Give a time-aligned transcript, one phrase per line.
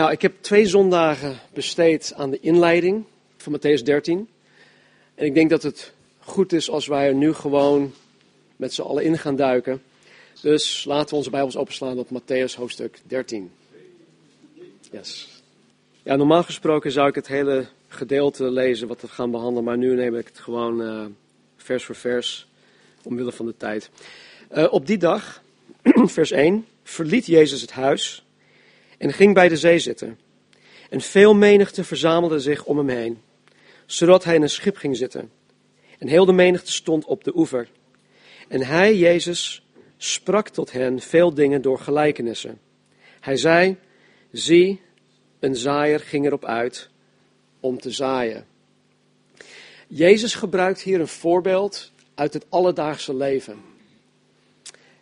[0.00, 3.04] Nou, ik heb twee zondagen besteed aan de inleiding
[3.36, 4.28] van Matthäus 13.
[5.14, 7.92] En ik denk dat het goed is als wij er nu gewoon
[8.56, 9.82] met z'n allen in gaan duiken.
[10.42, 13.50] Dus laten we onze Bijbels openslaan op Matthäus hoofdstuk 13.
[14.90, 15.28] Yes.
[16.02, 19.94] Ja, normaal gesproken zou ik het hele gedeelte lezen wat we gaan behandelen, maar nu
[19.94, 21.04] neem ik het gewoon uh,
[21.56, 22.48] vers voor vers,
[23.02, 23.90] omwille van de tijd.
[24.52, 25.42] Uh, op die dag,
[26.04, 28.24] vers 1, verliet Jezus het huis
[29.00, 30.18] en ging bij de zee zitten.
[30.90, 33.20] En veel menigte verzamelde zich om hem heen,
[33.86, 35.30] zodat hij in een schip ging zitten.
[35.98, 37.68] En heel de menigte stond op de oever.
[38.48, 39.66] En hij, Jezus,
[39.96, 42.60] sprak tot hen veel dingen door gelijkenissen.
[43.20, 43.76] Hij zei,
[44.32, 44.80] zie,
[45.38, 46.88] een zaaier ging erop uit
[47.60, 48.46] om te zaaien.
[49.88, 53.60] Jezus gebruikt hier een voorbeeld uit het alledaagse leven.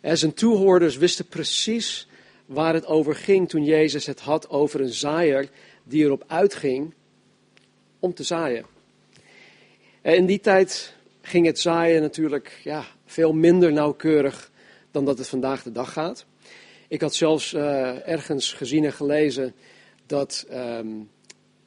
[0.01, 2.08] En zijn toehoorders wisten precies
[2.49, 5.49] waar het over ging toen Jezus het had over een zaaier
[5.83, 6.93] die erop uitging
[7.99, 8.65] om te zaaien.
[10.01, 14.51] En in die tijd ging het zaaien natuurlijk ja, veel minder nauwkeurig
[14.91, 16.25] dan dat het vandaag de dag gaat.
[16.87, 19.53] Ik had zelfs uh, ergens gezien en gelezen
[20.05, 21.09] dat um,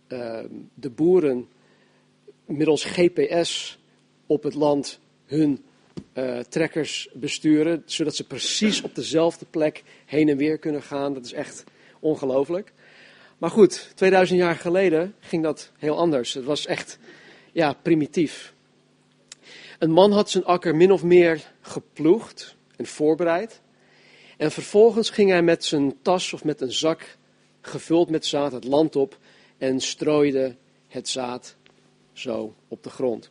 [0.08, 1.48] um, de boeren
[2.46, 3.78] middels GPS
[4.27, 5.64] op het land hun
[6.14, 11.14] uh, trekkers besturen, zodat ze precies op dezelfde plek heen en weer kunnen gaan.
[11.14, 11.64] Dat is echt
[12.00, 12.72] ongelooflijk.
[13.38, 16.34] Maar goed, 2000 jaar geleden ging dat heel anders.
[16.34, 16.98] Het was echt
[17.52, 18.54] ja, primitief.
[19.78, 23.60] Een man had zijn akker min of meer geploegd en voorbereid.
[24.36, 27.16] En vervolgens ging hij met zijn tas of met een zak
[27.60, 29.18] gevuld met zaad het land op
[29.58, 30.56] en strooide
[30.88, 31.56] het zaad
[32.12, 33.30] zo op de grond.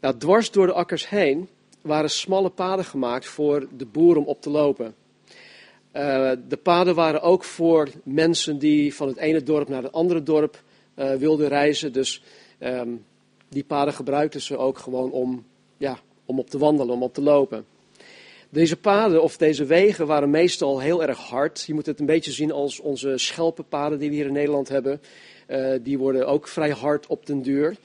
[0.00, 1.48] Nou, dwars door de akkers heen
[1.86, 4.94] waren smalle paden gemaakt voor de boer om op te lopen.
[5.92, 10.22] Uh, de paden waren ook voor mensen die van het ene dorp naar het andere
[10.22, 10.62] dorp
[10.96, 11.92] uh, wilden reizen.
[11.92, 12.22] Dus
[12.60, 13.04] um,
[13.48, 15.44] die paden gebruikten ze ook gewoon om,
[15.76, 17.66] ja, om op te wandelen, om op te lopen.
[18.48, 21.64] Deze paden of deze wegen waren meestal heel erg hard.
[21.66, 25.00] Je moet het een beetje zien als onze schelpenpaden die we hier in Nederland hebben.
[25.48, 27.76] Uh, die worden ook vrij hard op den duur.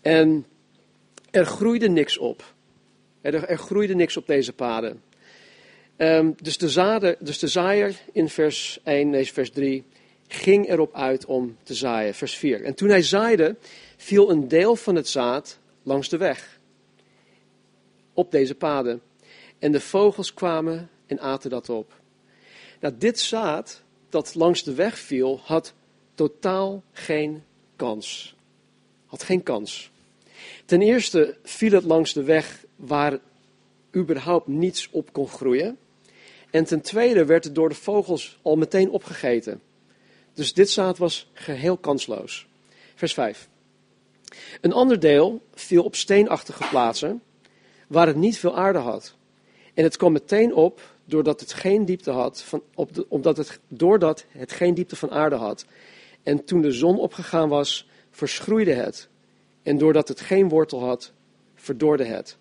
[0.00, 0.46] En
[1.30, 2.54] er groeide niks op.
[3.20, 5.02] Er, er groeide niks op deze paden.
[5.96, 9.84] Um, dus, de zader, dus de zaaier in vers 1, nee, vers 3,
[10.28, 12.14] ging erop uit om te zaaien.
[12.14, 12.64] Vers 4.
[12.64, 13.56] En toen hij zaaide,
[13.96, 16.58] viel een deel van het zaad langs de weg.
[18.14, 19.02] Op deze paden.
[19.58, 21.92] En de vogels kwamen en aten dat op.
[22.80, 25.74] Nou, dit zaad dat langs de weg viel, had
[26.14, 27.44] totaal geen
[27.76, 28.34] kans.
[29.06, 29.90] Had geen kans.
[30.64, 33.18] Ten eerste viel het langs de weg waar
[33.96, 35.78] überhaupt niets op kon groeien.
[36.50, 39.60] En ten tweede werd het door de vogels al meteen opgegeten.
[40.34, 42.46] Dus dit zaad was geheel kansloos.
[42.94, 43.48] Vers 5.
[44.60, 47.22] Een ander deel viel op steenachtige plaatsen
[47.86, 49.14] waar het niet veel aarde had.
[49.74, 54.24] En het kwam meteen op doordat het geen diepte had, van, op omdat het, doordat
[54.28, 55.66] het geen diepte van aarde had.
[56.22, 59.08] En toen de zon opgegaan was, verschroeide het.
[59.62, 61.12] En doordat het geen wortel had,
[61.54, 62.36] verdorde het.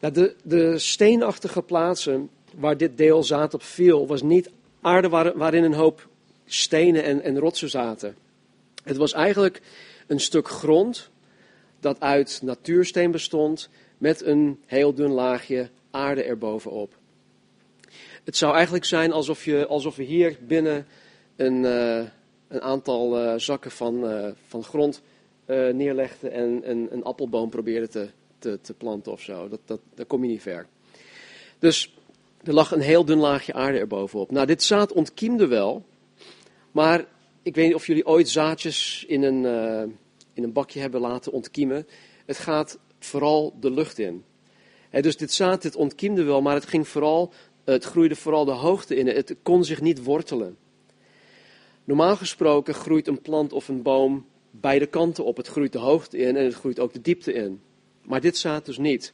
[0.00, 4.50] Nou, de, steenachtige plaatsen waar dit deel zaad op viel, was niet
[4.80, 6.08] aarde waarin een hoop
[6.44, 8.16] stenen en, en rotsen zaten.
[8.84, 9.60] Het was eigenlijk
[10.06, 11.10] een stuk grond
[11.80, 13.68] dat uit natuursteen bestond
[13.98, 16.94] met een heel dun laagje aarde erbovenop.
[18.24, 20.86] Het zou eigenlijk zijn alsof, je, alsof we hier binnen
[21.36, 22.02] een, uh,
[22.48, 25.02] een aantal uh, zakken van, uh, van grond
[25.72, 28.08] neerlegden en een, een appelboom probeerden te,
[28.40, 29.48] te, te planten of zo.
[29.48, 30.66] Dat, dat, daar kom je niet ver.
[31.58, 31.94] Dus
[32.42, 34.30] er lag een heel dun laagje aarde erbovenop.
[34.30, 35.84] Nou, dit zaad ontkiemde wel,
[36.70, 37.04] maar
[37.42, 39.44] ik weet niet of jullie ooit zaadjes in een,
[40.32, 41.86] in een bakje hebben laten ontkiemen.
[42.26, 44.24] Het gaat vooral de lucht in.
[44.90, 47.32] Dus dit zaad, dit ontkiemde wel, maar het, ging vooral,
[47.64, 49.06] het groeide vooral de hoogte in.
[49.06, 50.56] Het kon zich niet wortelen.
[51.84, 55.36] Normaal gesproken groeit een plant of een boom beide kanten op.
[55.36, 57.60] Het groeit de hoogte in en het groeit ook de diepte in.
[58.02, 59.12] Maar dit zaad dus niet.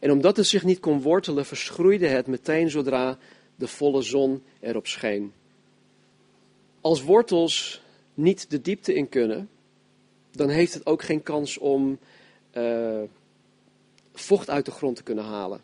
[0.00, 3.18] En omdat het zich niet kon wortelen, verschroeide het meteen zodra
[3.56, 5.32] de volle zon erop scheen.
[6.80, 7.82] Als wortels
[8.14, 9.48] niet de diepte in kunnen,
[10.30, 11.98] dan heeft het ook geen kans om
[12.52, 13.00] uh,
[14.12, 15.60] vocht uit de grond te kunnen halen.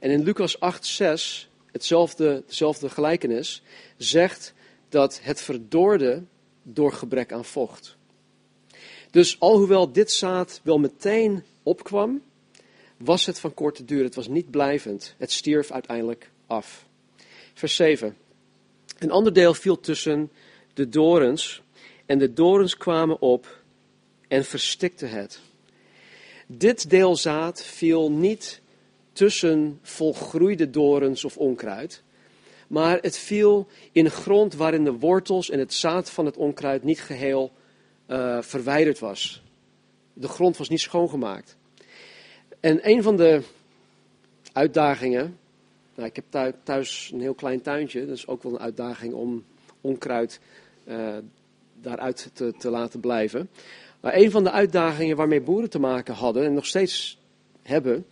[0.00, 3.62] En in Lucas 8, 6, hetzelfde, dezelfde gelijkenis,
[3.96, 4.54] zegt
[4.88, 6.22] dat het verdorde
[6.62, 7.96] door gebrek aan vocht.
[9.10, 12.22] Dus alhoewel dit zaad wel meteen opkwam,
[12.96, 14.04] was het van korte duur.
[14.04, 15.14] Het was niet blijvend.
[15.18, 16.84] Het stierf uiteindelijk af.
[17.54, 18.16] Vers 7.
[18.98, 20.30] Een ander deel viel tussen
[20.74, 21.62] de dorens
[22.06, 23.62] en de dorens kwamen op
[24.28, 25.40] en verstikten het.
[26.46, 28.60] Dit deel zaad viel niet
[29.12, 32.02] tussen volgroeide dorens of onkruid,
[32.68, 37.00] maar het viel in grond waarin de wortels en het zaad van het onkruid niet
[37.00, 37.52] geheel
[38.08, 39.43] uh, verwijderd was.
[40.14, 41.56] De grond was niet schoongemaakt.
[42.60, 43.42] En een van de
[44.52, 45.38] uitdagingen,
[45.94, 49.44] nou, ik heb thuis een heel klein tuintje, dat is ook wel een uitdaging om
[49.80, 50.40] onkruid
[50.84, 51.16] uh,
[51.80, 53.48] daaruit te, te laten blijven.
[54.00, 57.18] Maar een van de uitdagingen waarmee boeren te maken hadden en nog steeds
[57.62, 58.06] hebben,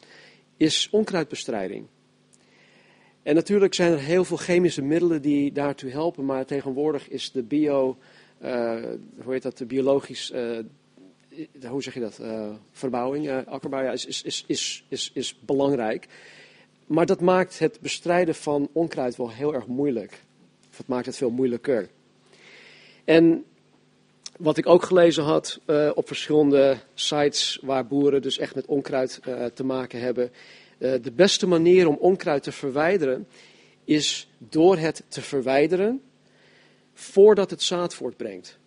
[0.56, 1.86] is onkruidbestrijding.
[3.22, 7.42] En natuurlijk zijn er heel veel chemische middelen die daartoe helpen, maar tegenwoordig is de
[7.42, 7.96] bio,
[8.42, 8.82] uh,
[9.22, 10.58] hoe heet dat, de biologisch, uh,
[11.68, 16.06] hoe zeg je dat, uh, verbouwing, akkerbouw, ja, is, is, is, is, is, belangrijk.
[16.86, 20.22] Maar dat maakt het bestrijden van onkruid wel heel erg moeilijk.
[20.70, 21.88] Of het maakt het veel moeilijker.
[23.04, 23.44] En
[24.38, 29.20] wat ik ook gelezen had uh, op verschillende sites waar boeren dus echt met onkruid
[29.28, 30.30] uh, te maken hebben.
[30.78, 33.26] Uh, de beste manier om onkruid te verwijderen
[33.84, 36.02] is door het te verwijderen
[36.94, 38.58] voordat het zaad voortbrengt.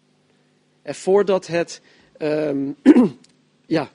[0.81, 1.81] En voordat het
[2.19, 2.75] um,
[3.65, 3.91] ja,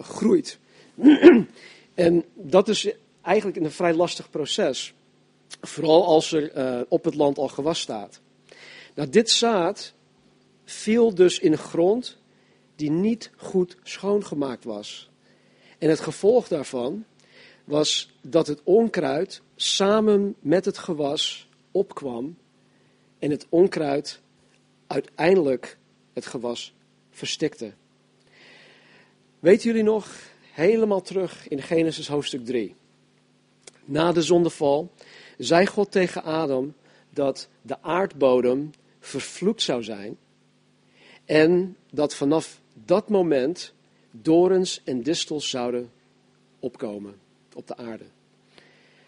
[0.00, 0.58] groeit.
[1.94, 2.92] en dat is
[3.22, 4.94] eigenlijk een vrij lastig proces.
[5.60, 8.20] Vooral als er op het land al gewas staat.
[8.94, 9.92] Nou, dit zaad
[10.64, 12.16] viel dus in grond
[12.76, 15.10] die niet goed schoongemaakt was.
[15.78, 17.04] En het gevolg daarvan
[17.64, 22.36] was dat het onkruid samen met het gewas opkwam
[23.18, 24.20] en het onkruid
[24.86, 25.78] uiteindelijk
[26.12, 26.74] het gewas
[27.18, 27.72] verstikte.
[29.38, 30.16] Weten jullie nog,
[30.52, 32.74] helemaal terug in Genesis hoofdstuk 3.
[33.84, 34.92] Na de zondeval
[35.38, 36.74] zei God tegen Adam
[37.10, 38.70] dat de aardbodem
[39.00, 40.18] vervloekt zou zijn
[41.24, 43.72] en dat vanaf dat moment
[44.10, 45.90] dorens en distels zouden
[46.58, 47.14] opkomen
[47.54, 48.04] op de aarde.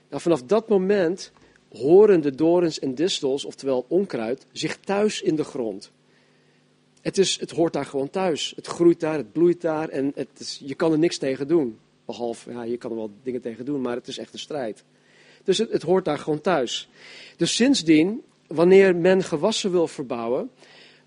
[0.09, 1.33] Nou, vanaf dat moment
[1.73, 5.91] horen de dorens en distels, oftewel onkruid, zich thuis in de grond.
[7.01, 8.53] Het, is, het hoort daar gewoon thuis.
[8.57, 11.79] Het groeit daar, het bloeit daar en het is, je kan er niks tegen doen.
[12.05, 14.85] Behalve, ja, je kan er wel dingen tegen doen, maar het is echt een strijd.
[15.45, 16.89] Dus het, het hoort daar gewoon thuis.
[17.37, 20.51] Dus sindsdien, wanneer men gewassen wil verbouwen,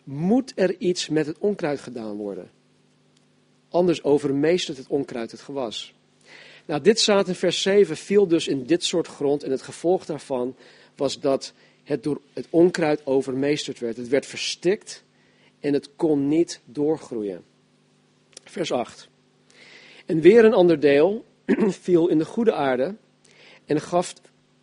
[0.03, 2.51] moet er iets met het onkruid gedaan worden.
[3.69, 5.93] Anders overmeestert het onkruid het gewas.
[6.65, 10.05] Nou, dit staat in vers 7, viel dus in dit soort grond en het gevolg
[10.05, 10.55] daarvan
[10.95, 11.53] was dat
[11.83, 13.97] het door het onkruid overmeesterd werd.
[13.97, 15.03] Het werd verstikt
[15.63, 17.43] en het kon niet doorgroeien.
[18.43, 19.09] Vers 8.
[20.05, 21.25] En weer een ander deel
[21.85, 22.95] viel in de goede aarde
[23.65, 24.13] en gaf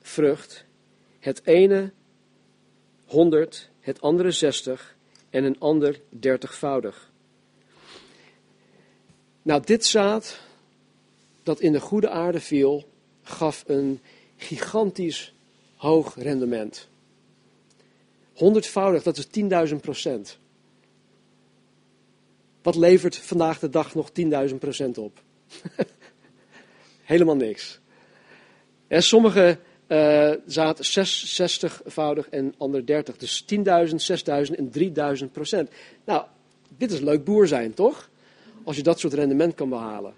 [0.00, 0.64] vrucht.
[1.18, 1.92] Het ene
[3.04, 4.96] honderd, het andere zestig
[5.30, 7.10] en een ander dertigvoudig.
[9.42, 10.40] Nou, dit zaad
[11.42, 12.88] dat in de goede aarde viel,
[13.22, 14.00] gaf een
[14.36, 15.34] gigantisch
[15.76, 16.88] hoog rendement.
[18.32, 19.26] Honderdvoudig, dat is
[19.70, 20.39] 10.000 procent.
[22.62, 24.10] Wat levert vandaag de dag nog
[24.48, 25.22] 10.000 procent op?
[27.02, 27.80] Helemaal niks.
[28.88, 29.58] En sommige
[29.88, 33.16] uh, zaten 60-voudig en ander 30.
[33.16, 33.64] Dus 10.000, 6.000
[34.56, 34.70] en
[35.24, 35.70] 3.000 procent.
[36.04, 36.24] Nou,
[36.76, 38.10] dit is leuk boer zijn, toch?
[38.64, 40.14] Als je dat soort rendement kan behalen.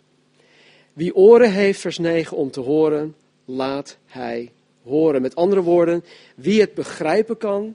[0.93, 5.23] Wie oren heeft, vers 9, om te horen, laat hij horen.
[5.23, 6.05] Met andere woorden,
[6.37, 7.75] wie het begrijpen kan,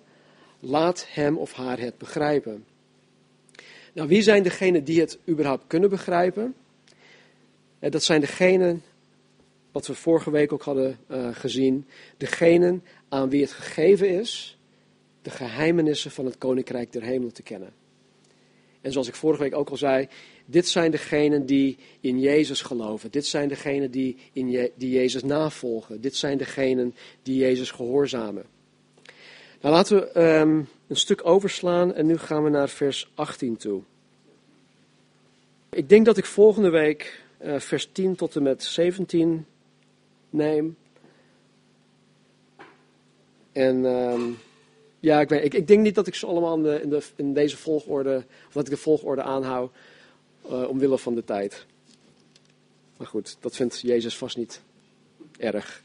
[0.60, 2.66] laat hem of haar het begrijpen.
[3.98, 6.56] Nou, wie zijn degenen die het überhaupt kunnen begrijpen?
[7.80, 8.84] Dat zijn degenen
[9.72, 11.86] wat we vorige week ook hadden uh, gezien,
[12.18, 14.58] degenen aan wie het gegeven is
[15.22, 17.74] de geheimenissen van het koninkrijk der hemelen te kennen.
[18.82, 20.08] En zoals ik vorige week ook al zei,
[20.46, 23.12] dit zijn degenen die in Jezus geloven.
[23.12, 26.02] Dit zijn degenen die, in die Jezus navolgen.
[26.02, 28.46] Dit zijn degenen die Jezus gehoorzamen.
[29.62, 33.82] Nou, laten we um, een stuk overslaan en nu gaan we naar vers 18 toe.
[35.70, 39.46] Ik denk dat ik volgende week uh, vers 10 tot en met 17
[40.30, 40.78] neem.
[43.52, 44.38] En um,
[45.00, 47.34] ja, ik, ik, ik, denk niet dat ik ze allemaal in, de, in, de, in
[47.34, 49.72] deze volgorde, of dat ik de volgorde aanhoud
[50.46, 51.66] uh, omwille van de tijd.
[52.98, 54.62] Maar goed, dat vindt Jezus vast niet
[55.38, 55.84] erg.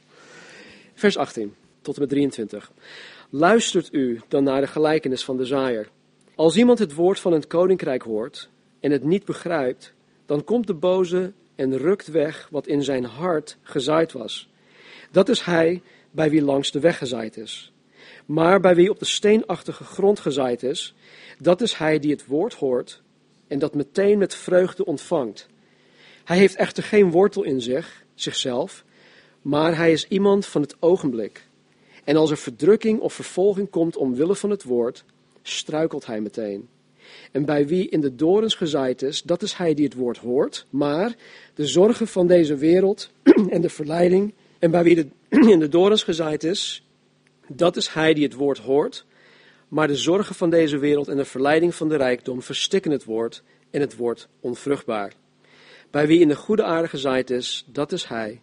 [0.95, 2.73] Vers 18 tot en met 23.
[3.35, 5.89] Luistert u dan naar de gelijkenis van de zaaier.
[6.35, 8.49] Als iemand het woord van het koninkrijk hoort
[8.81, 9.93] en het niet begrijpt,
[10.27, 14.49] dan komt de boze en rukt weg wat in zijn hart gezaaid was.
[15.11, 17.73] Dat is hij bij wie langs de weg gezaaid is.
[18.27, 20.95] Maar bij wie op de steenachtige grond gezaaid is,
[21.39, 23.03] dat is hij die het woord hoort
[23.49, 25.49] en dat meteen met vreugde ontvangt.
[26.25, 28.85] Hij heeft echter geen wortel in zich, zichzelf,
[29.43, 31.51] maar hij is iemand van het ogenblik.
[32.05, 35.05] En als er verdrukking of vervolging komt omwille van het woord,
[35.43, 36.69] struikelt hij meteen.
[37.33, 40.67] En bij wie in de dorens gezaaid is, dat is hij die het woord hoort,
[40.71, 41.17] maar
[41.55, 43.11] de zorgen van deze wereld
[43.49, 45.11] en de verleiding, en bij wie
[45.53, 46.87] in de dorens gezaaid is,
[47.49, 49.05] dat is hij die het woord hoort,
[49.69, 53.43] maar de zorgen van deze wereld en de verleiding van de rijkdom verstikken het woord
[53.71, 55.13] en het wordt onvruchtbaar.
[55.91, 58.41] Bij wie in de goede aarde gezaaid is, dat is hij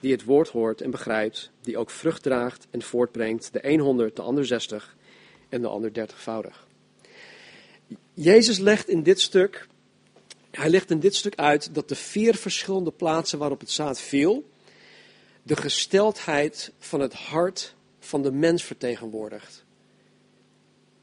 [0.00, 4.16] die het woord hoort en begrijpt, die ook vrucht draagt en voortbrengt, de een honderd,
[4.16, 4.96] de ander zestig
[5.48, 6.66] en de ander dertigvoudig.
[8.14, 9.66] Jezus legt in dit stuk,
[10.50, 14.48] hij legt in dit stuk uit dat de vier verschillende plaatsen waarop het zaad viel,
[15.42, 19.64] de gesteldheid van het hart van de mens vertegenwoordigt.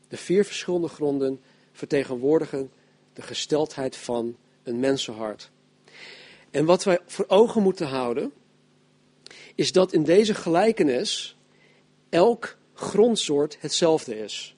[0.07, 2.71] De vier verschillende gronden vertegenwoordigen
[3.13, 5.51] de gesteldheid van een mensenhart.
[6.51, 8.31] En wat wij voor ogen moeten houden,
[9.55, 11.35] is dat in deze gelijkenis
[12.09, 14.55] elk grondsoort hetzelfde is.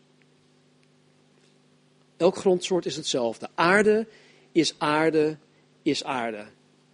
[2.18, 3.50] Elk grondsoort is hetzelfde.
[3.56, 4.08] Aarde
[4.52, 5.38] is aarde,
[5.82, 6.46] is aarde.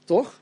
[0.05, 0.41] Toch?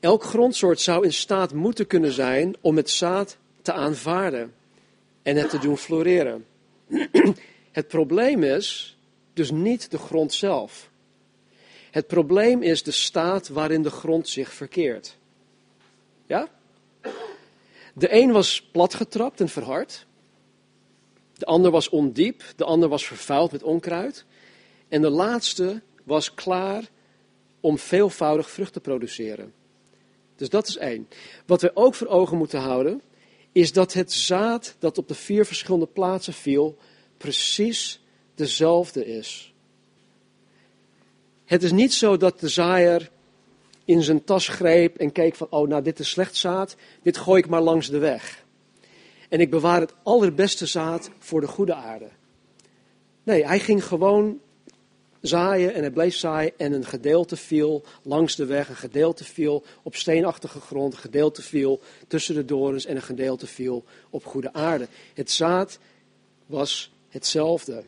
[0.00, 4.54] Elk grondsoort zou in staat moeten kunnen zijn om het zaad te aanvaarden
[5.22, 6.46] en het te doen floreren.
[7.72, 8.96] Het probleem is
[9.32, 10.90] dus niet de grond zelf.
[11.90, 15.16] Het probleem is de staat waarin de grond zich verkeert.
[16.26, 16.48] Ja?
[17.98, 20.06] De een was platgetrapt en verhard.
[21.32, 22.42] De ander was ondiep.
[22.56, 24.24] De ander was vervuild met onkruid.
[24.88, 26.88] En de laatste was klaar
[27.60, 29.52] om veelvoudig vrucht te produceren.
[30.36, 31.08] Dus dat is één.
[31.46, 33.02] Wat we ook voor ogen moeten houden,
[33.52, 36.76] is dat het zaad dat op de vier verschillende plaatsen viel,
[37.16, 38.00] precies
[38.34, 39.52] dezelfde is.
[41.44, 43.10] Het is niet zo dat de zaaier
[43.88, 47.42] in zijn tas greep en keek van, oh nou dit is slecht zaad, dit gooi
[47.42, 48.44] ik maar langs de weg.
[49.28, 52.08] En ik bewaar het allerbeste zaad voor de goede aarde.
[53.22, 54.40] Nee, hij ging gewoon
[55.20, 59.64] zaaien en hij bleef zaaien en een gedeelte viel langs de weg, een gedeelte viel
[59.82, 64.52] op steenachtige grond, een gedeelte viel tussen de dorens en een gedeelte viel op goede
[64.52, 64.88] aarde.
[65.14, 65.78] Het zaad
[66.46, 67.84] was hetzelfde.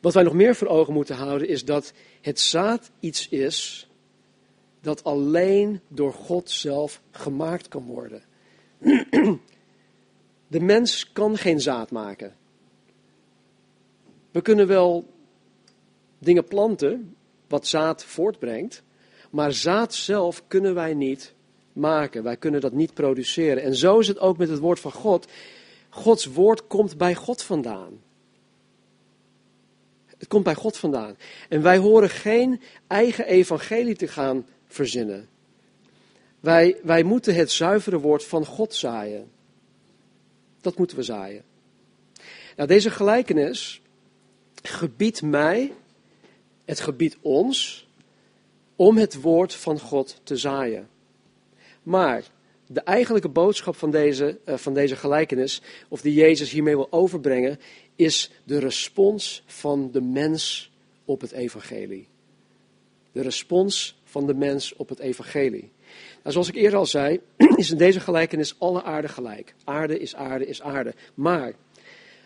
[0.00, 3.88] Wat wij nog meer voor ogen moeten houden is dat het zaad iets is
[4.80, 8.22] dat alleen door God zelf gemaakt kan worden.
[10.46, 12.36] De mens kan geen zaad maken.
[14.30, 15.06] We kunnen wel
[16.18, 17.16] dingen planten
[17.48, 18.82] wat zaad voortbrengt,
[19.30, 21.34] maar zaad zelf kunnen wij niet
[21.72, 22.22] maken.
[22.22, 23.62] Wij kunnen dat niet produceren.
[23.62, 25.26] En zo is het ook met het woord van God.
[25.88, 28.00] Gods woord komt bij God vandaan.
[30.06, 31.16] Het komt bij God vandaan.
[31.48, 35.28] En wij horen geen eigen evangelie te gaan verzinnen.
[36.40, 39.30] Wij, wij moeten het zuivere woord van God zaaien.
[40.60, 41.44] Dat moeten we zaaien.
[42.56, 43.82] Nou, deze gelijkenis
[44.62, 45.72] gebiedt mij,
[46.64, 47.88] het gebiedt ons,
[48.76, 50.88] om het woord van God te zaaien.
[51.82, 52.24] Maar
[52.66, 57.60] de eigenlijke boodschap van deze, uh, van deze gelijkenis, of die Jezus hiermee wil overbrengen,
[57.96, 60.70] is de respons van de mens
[61.04, 62.08] op het evangelie.
[63.12, 65.70] De respons van de mens op het evangelie.
[66.22, 67.20] Nou, zoals ik eerder al zei,
[67.56, 69.54] is in deze gelijkenis alle aarde gelijk.
[69.64, 70.94] Aarde is aarde is aarde.
[71.14, 71.52] Maar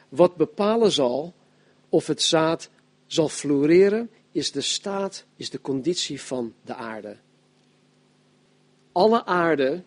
[0.09, 1.35] wat bepalen zal
[1.89, 2.71] of het zaad
[3.07, 7.17] zal floreren, is de staat, is de conditie van de aarde.
[8.93, 9.83] Alle aarde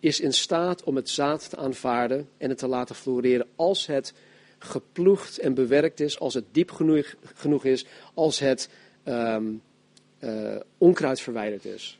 [0.00, 4.12] is in staat om het zaad te aanvaarden en het te laten floreren als het
[4.58, 8.68] geploegd en bewerkt is, als het diep genoeg, genoeg is, als het
[9.04, 9.62] um,
[10.24, 11.98] uh, onkruid verwijderd is.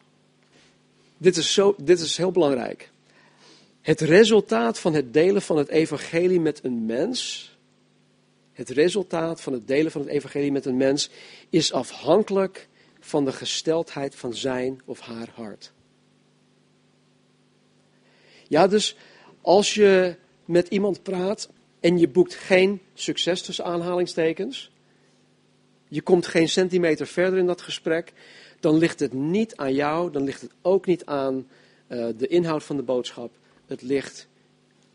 [1.16, 2.90] Dit is, zo, dit is heel belangrijk.
[3.80, 7.50] Het resultaat van het delen van het evangelie met een mens,
[8.52, 11.10] het resultaat van het delen van het evangelie met een mens,
[11.50, 12.68] is afhankelijk
[13.00, 15.72] van de gesteldheid van zijn of haar hart.
[18.48, 18.96] Ja, dus
[19.40, 21.48] als je met iemand praat
[21.80, 24.70] en je boekt geen succes tussen aanhalingstekens,
[25.88, 28.12] je komt geen centimeter verder in dat gesprek,
[28.60, 31.46] dan ligt het niet aan jou, dan ligt het ook niet aan
[31.88, 33.32] uh, de inhoud van de boodschap.
[33.66, 34.28] Het ligt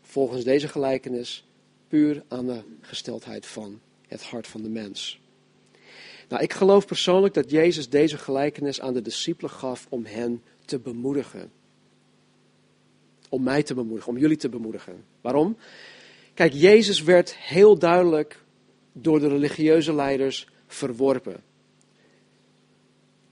[0.02, 1.44] volgens deze gelijkenis
[1.88, 5.20] puur aan de gesteldheid van het hart van de mens.
[6.28, 10.78] Nou, ik geloof persoonlijk dat Jezus deze gelijkenis aan de discipelen gaf om hen te
[10.78, 11.50] bemoedigen.
[13.28, 15.04] Om mij te bemoedigen, om jullie te bemoedigen.
[15.20, 15.56] Waarom?
[16.34, 18.42] Kijk, Jezus werd heel duidelijk
[18.92, 21.42] door de religieuze leiders verworpen.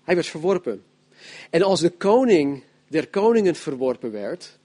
[0.02, 0.82] Hij werd verworpen.
[1.50, 4.58] En als de koning der koningen verworpen werd,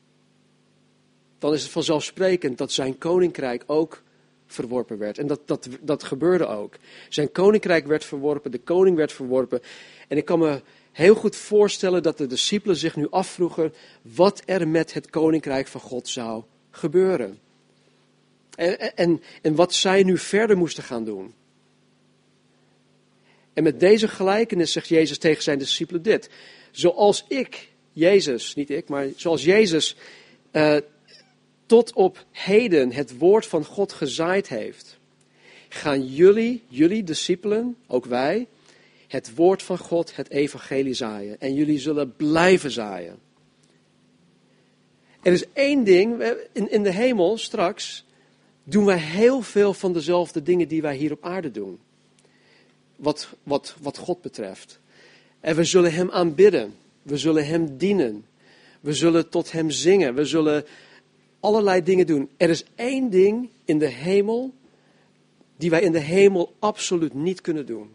[1.40, 4.04] dan is het vanzelfsprekend dat zijn koninkrijk ook
[4.46, 5.18] verworpen werd.
[5.18, 6.76] En dat, dat, dat gebeurde ook.
[7.10, 9.62] Zijn koninkrijk werd verworpen, de koning werd verworpen.
[10.08, 10.62] En ik kan me
[10.92, 15.82] heel goed voorstellen dat de discipelen zich nu afvroegen wat er met het koninkrijk van
[15.82, 17.40] God zou gebeuren.
[18.56, 21.34] En, en, en wat zij nu verder moesten gaan doen.
[23.54, 26.30] En met deze gelijkenis zegt Jezus tegen zijn discipelen dit.
[26.72, 29.96] Zoals ik, Jezus, niet ik, maar zoals Jezus
[30.52, 30.78] uh,
[31.66, 35.00] tot op heden het woord van God gezaaid heeft,
[35.70, 38.48] gaan jullie, jullie discipelen, ook wij,
[39.08, 41.40] het woord van God, het evangelie zaaien.
[41.40, 43.20] En jullie zullen blijven zaaien.
[45.22, 48.06] Er is één ding, in, in de hemel straks
[48.64, 51.80] doen wij heel veel van dezelfde dingen die wij hier op aarde doen.
[53.04, 54.80] Wat, wat, wat God betreft.
[55.40, 56.76] En we zullen Hem aanbidden.
[57.02, 58.26] We zullen Hem dienen.
[58.80, 60.16] We zullen tot Hem zingen.
[60.16, 60.66] We zullen
[61.40, 62.30] allerlei dingen doen.
[62.38, 64.54] Er is één ding in de hemel
[65.58, 67.90] die wij in de hemel absoluut niet kunnen doen.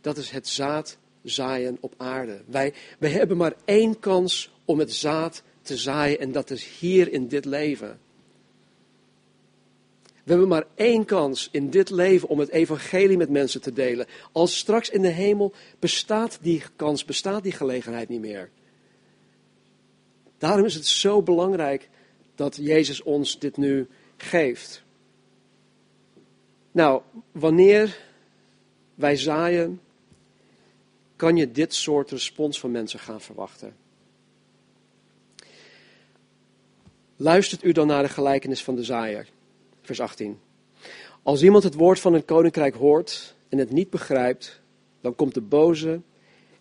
[0.00, 2.40] Dat is het zaad zaaien op aarde.
[2.46, 7.12] Wij, wij hebben maar één kans om het zaad te zaaien en dat is hier
[7.12, 7.98] in dit leven.
[10.24, 14.06] We hebben maar één kans in dit leven om het evangelie met mensen te delen.
[14.32, 18.50] Als straks in de hemel bestaat die kans, bestaat die gelegenheid niet meer.
[20.38, 21.88] Daarom is het zo belangrijk
[22.34, 24.82] dat Jezus ons dit nu geeft.
[26.72, 27.02] Nou,
[27.32, 27.98] wanneer
[28.94, 29.80] wij zaaien,
[31.16, 33.76] kan je dit soort respons van mensen gaan verwachten.
[37.16, 39.28] Luistert u dan naar de gelijkenis van de zaaier,
[39.84, 40.38] vers 18.
[41.22, 44.60] Als iemand het woord van het koninkrijk hoort en het niet begrijpt,
[45.00, 46.00] dan komt de boze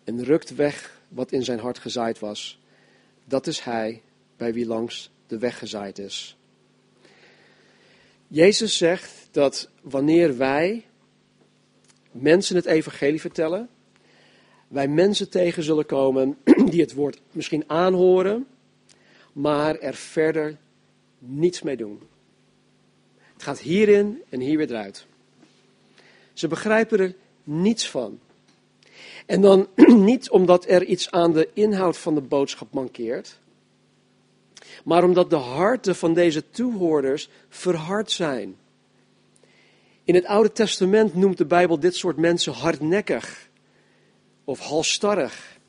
[0.04, 2.60] en rukt weg wat in zijn hart gezaaid was.
[3.26, 4.02] Dat is hij
[4.38, 6.38] bij wie langs de weg gezaaid is.
[8.28, 10.86] Jezus zegt dat wanneer wij
[12.12, 13.70] mensen het evangelie vertellen,
[14.68, 16.38] wij mensen tegen zullen komen
[16.72, 18.48] die het woord misschien aanhoren,
[19.34, 20.58] maar er verder
[21.20, 22.02] niets mee doen.
[23.44, 25.06] Gaat hierin en hier weer eruit.
[26.34, 28.20] Ze begrijpen er niets van.
[29.26, 29.68] En dan
[30.10, 33.40] niet omdat er iets aan de inhoud van de boodschap mankeert,
[34.84, 38.56] maar omdat de harten van deze toehoorders verhard zijn.
[40.04, 43.50] In het Oude Testament noemt de Bijbel dit soort mensen hardnekkig
[44.44, 45.60] of halstarrig.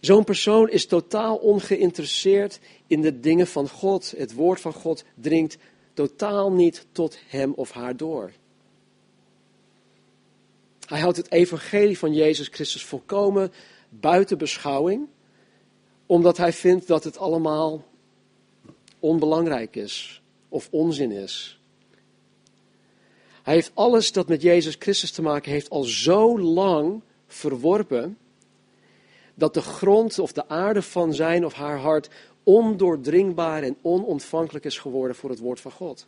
[0.00, 4.14] Zo'n persoon is totaal ongeïnteresseerd in de dingen van God.
[4.16, 5.58] Het woord van God dringt
[5.94, 8.32] totaal niet tot hem of haar door.
[10.86, 13.52] Hij houdt het evangelie van Jezus Christus volkomen
[13.88, 15.08] buiten beschouwing,
[16.06, 17.84] omdat hij vindt dat het allemaal
[18.98, 21.60] onbelangrijk is of onzin is.
[23.42, 28.18] Hij heeft alles dat met Jezus Christus te maken heeft al zo lang verworpen,
[29.34, 32.08] dat de grond of de aarde van zijn of haar hart
[32.42, 36.06] ondoordringbaar en onontvankelijk is geworden voor het woord van God.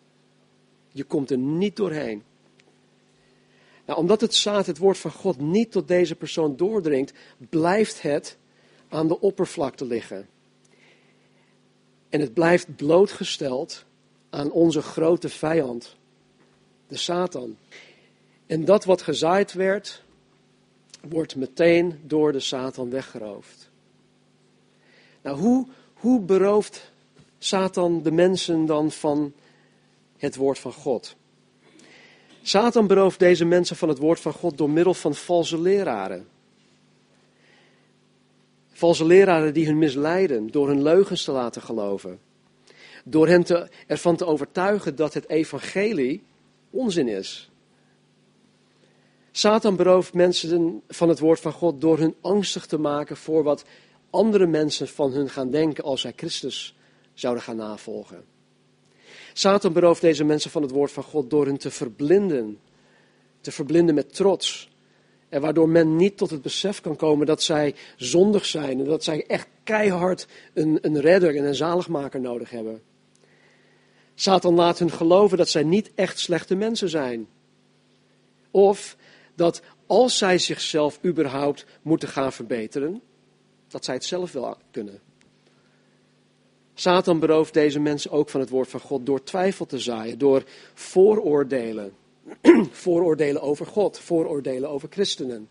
[0.88, 2.22] Je komt er niet doorheen.
[3.86, 7.12] Nou, omdat het zaad, het woord van God, niet tot deze persoon doordringt,
[7.48, 8.36] blijft het
[8.88, 10.28] aan de oppervlakte liggen.
[12.08, 13.84] En het blijft blootgesteld
[14.30, 15.96] aan onze grote vijand,
[16.88, 17.56] de Satan.
[18.46, 20.02] En dat wat gezaaid werd,
[21.08, 23.70] wordt meteen door de Satan weggeroofd.
[25.22, 25.66] Nou, hoe,
[26.04, 26.92] hoe berooft
[27.38, 29.32] Satan de mensen dan van
[30.16, 31.16] het woord van God?
[32.42, 36.26] Satan berooft deze mensen van het woord van God door middel van valse leraren.
[38.72, 42.18] Valse leraren die hun misleiden door hun leugens te laten geloven.
[43.04, 46.22] Door hen te, ervan te overtuigen dat het evangelie
[46.70, 47.50] onzin is.
[49.32, 53.64] Satan berooft mensen van het woord van God door hun angstig te maken voor wat
[54.14, 56.77] andere mensen van hun gaan denken als zij Christus
[57.14, 58.24] zouden gaan navolgen.
[59.33, 62.59] Satan berooft deze mensen van het woord van God door hen te verblinden.
[63.40, 64.70] Te verblinden met trots.
[65.29, 68.79] En waardoor men niet tot het besef kan komen dat zij zondig zijn.
[68.79, 72.83] En dat zij echt keihard een, een redder en een zaligmaker nodig hebben.
[74.14, 77.29] Satan laat hun geloven dat zij niet echt slechte mensen zijn.
[78.50, 78.96] Of
[79.35, 83.03] dat als zij zichzelf überhaupt moeten gaan verbeteren,
[83.74, 85.00] dat zij het zelf wel kunnen.
[86.74, 90.44] Satan berooft deze mensen ook van het woord van God door twijfel te zaaien, door
[90.74, 91.92] vooroordelen.
[92.70, 95.48] vooroordelen over God, vooroordelen over christenen,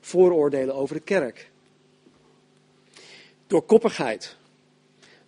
[0.00, 1.50] vooroordelen over de kerk.
[3.46, 4.36] Door koppigheid,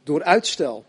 [0.03, 0.85] door uitstel,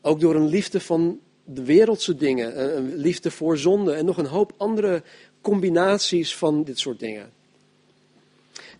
[0.00, 4.26] ook door een liefde van de wereldse dingen, een liefde voor zonde en nog een
[4.26, 5.02] hoop andere
[5.40, 7.39] combinaties van dit soort dingen.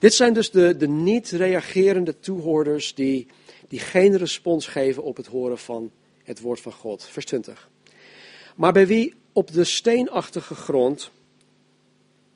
[0.00, 3.26] Dit zijn dus de, de niet reagerende toehoorders die,
[3.68, 5.90] die geen respons geven op het horen van
[6.22, 7.04] het woord van God.
[7.04, 7.70] Vers 20.
[8.56, 11.10] Maar bij wie op de steenachtige grond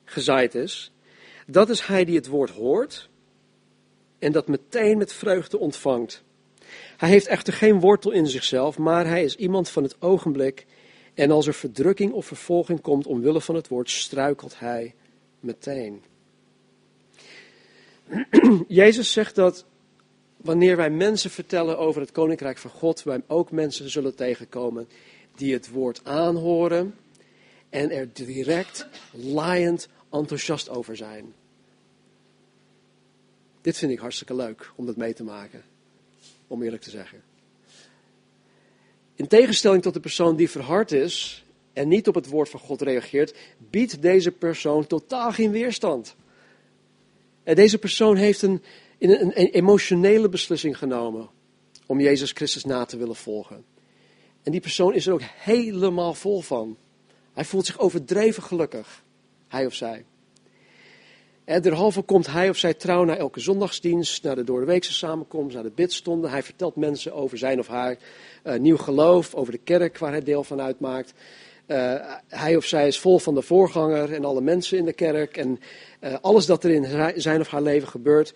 [0.03, 0.91] gezaaid is,
[1.47, 3.09] dat is hij die het woord hoort
[4.19, 6.23] en dat meteen met vreugde ontvangt.
[6.97, 10.65] Hij heeft echter geen wortel in zichzelf, maar hij is iemand van het ogenblik.
[11.13, 14.95] En als er verdrukking of vervolging komt omwille van het woord, struikelt hij
[15.39, 16.03] meteen.
[18.67, 19.65] Jezus zegt dat
[20.37, 24.87] wanneer wij mensen vertellen over het koninkrijk van God, wij ook mensen zullen tegenkomen
[25.35, 26.95] die het woord aanhoren
[27.69, 31.33] en er direct laaiend enthousiast over zijn.
[33.61, 35.63] Dit vind ik hartstikke leuk om dat mee te maken,
[36.47, 37.21] om eerlijk te zeggen.
[39.15, 42.81] In tegenstelling tot de persoon die verhard is en niet op het woord van God
[42.81, 43.35] reageert,
[43.69, 46.15] biedt deze persoon totaal geen weerstand.
[47.45, 48.61] En deze persoon heeft een,
[48.99, 51.29] een, emotionele beslissing genomen
[51.85, 53.65] om Jezus Christus na te willen volgen.
[54.43, 56.77] En die persoon is er ook helemaal vol van.
[57.33, 59.03] Hij voelt zich overdreven gelukkig,
[59.47, 60.05] hij of zij.
[61.43, 65.63] En derhalve komt hij of zij trouw naar elke zondagsdienst, naar de doordeweekse samenkomst, naar
[65.63, 66.29] de bidstonden.
[66.29, 67.97] Hij vertelt mensen over zijn of haar
[68.43, 71.13] uh, nieuw geloof, over de kerk waar hij deel van uitmaakt.
[72.27, 75.59] Hij of zij is vol van de voorganger en alle mensen in de kerk en
[76.21, 78.33] alles dat er in zijn of haar leven gebeurt,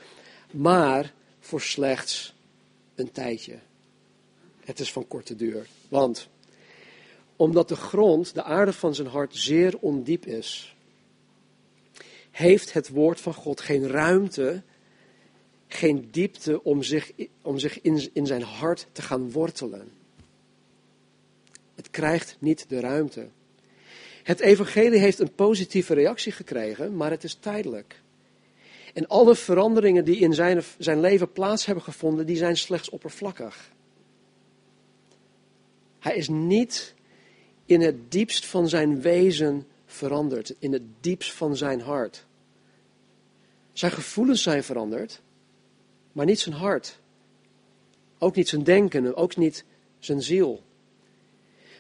[0.52, 2.36] maar voor slechts
[2.96, 3.60] een tijdje.
[4.66, 5.68] Het is van korte duur.
[5.90, 6.30] Want
[7.36, 10.76] omdat de grond, de aarde van zijn hart, zeer ondiep is,
[12.32, 14.64] heeft het woord van God geen ruimte,
[15.68, 19.92] geen diepte om zich, om zich in, in zijn hart te gaan wortelen.
[21.76, 23.30] Het krijgt niet de ruimte.
[24.30, 28.02] Het evangelie heeft een positieve reactie gekregen, maar het is tijdelijk.
[28.94, 33.72] En alle veranderingen die in zijn, zijn leven plaats hebben gevonden, die zijn slechts oppervlakkig.
[36.00, 36.94] Hij is niet
[37.66, 42.26] in het diepst van zijn wezen veranderd, in het diepst van zijn hart.
[43.74, 45.22] Zijn gevoelens zijn veranderd,
[46.12, 47.00] maar niet zijn hart.
[48.18, 49.66] Ook niet zijn denken, ook niet
[50.00, 50.64] zijn ziel.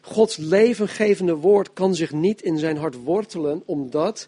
[0.02, 4.28] Gods levengevende woord kan zich niet in zijn hart wortelen, omdat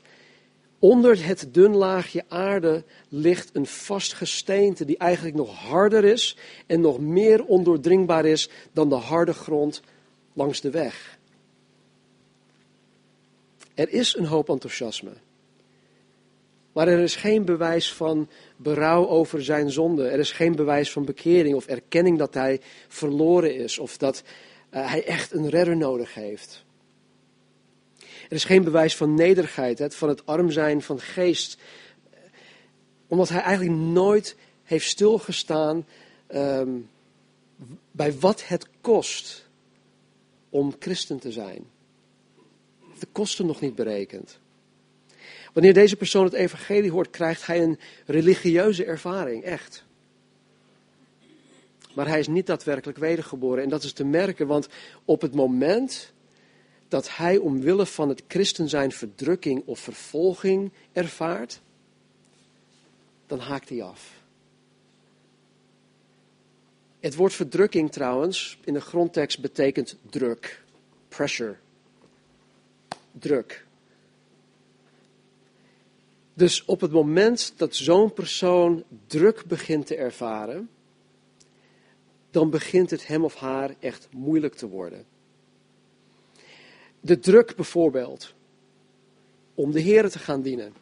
[0.80, 6.82] onder het dun laagje aarde ligt een vast gesteente die eigenlijk nog harder is en
[6.82, 9.82] nog meer ondoordringbaar is dan de harde grond
[10.34, 11.20] langs de weg.
[13.74, 15.12] Er is een hoop enthousiasme.
[16.72, 20.08] Maar er is geen bewijs van berouw over zijn zonde.
[20.08, 24.24] Er is geen bewijs van bekering of erkenning dat hij verloren is of dat
[24.80, 26.64] hij echt een redder nodig heeft.
[28.00, 31.58] Er is geen bewijs van nederigheid, van het arm zijn van geest.
[33.08, 35.86] Omdat hij eigenlijk nooit heeft stilgestaan
[36.34, 36.90] um,
[37.92, 39.50] bij wat het kost
[40.50, 41.66] om christen te zijn.
[43.00, 44.40] De kosten nog niet berekend.
[45.54, 49.84] Wanneer deze persoon het evangelie hoort, krijgt hij een religieuze ervaring, echt.
[51.96, 53.64] Maar hij is niet daadwerkelijk wedergeboren.
[53.64, 54.68] En dat is te merken, want
[55.06, 56.14] op het moment
[56.88, 61.62] dat hij omwille van het christen zijn verdrukking of vervolging ervaart,
[63.28, 64.20] dan haakt hij af.
[67.00, 70.64] Het woord verdrukking trouwens in de grondtekst betekent druk,
[71.08, 71.56] pressure,
[73.12, 73.66] druk.
[76.34, 80.70] Dus op het moment dat zo'n persoon druk begint te ervaren,
[82.32, 85.06] dan begint het hem of haar echt moeilijk te worden.
[87.00, 88.34] De druk bijvoorbeeld
[89.56, 90.74] om de Heer te gaan dienen.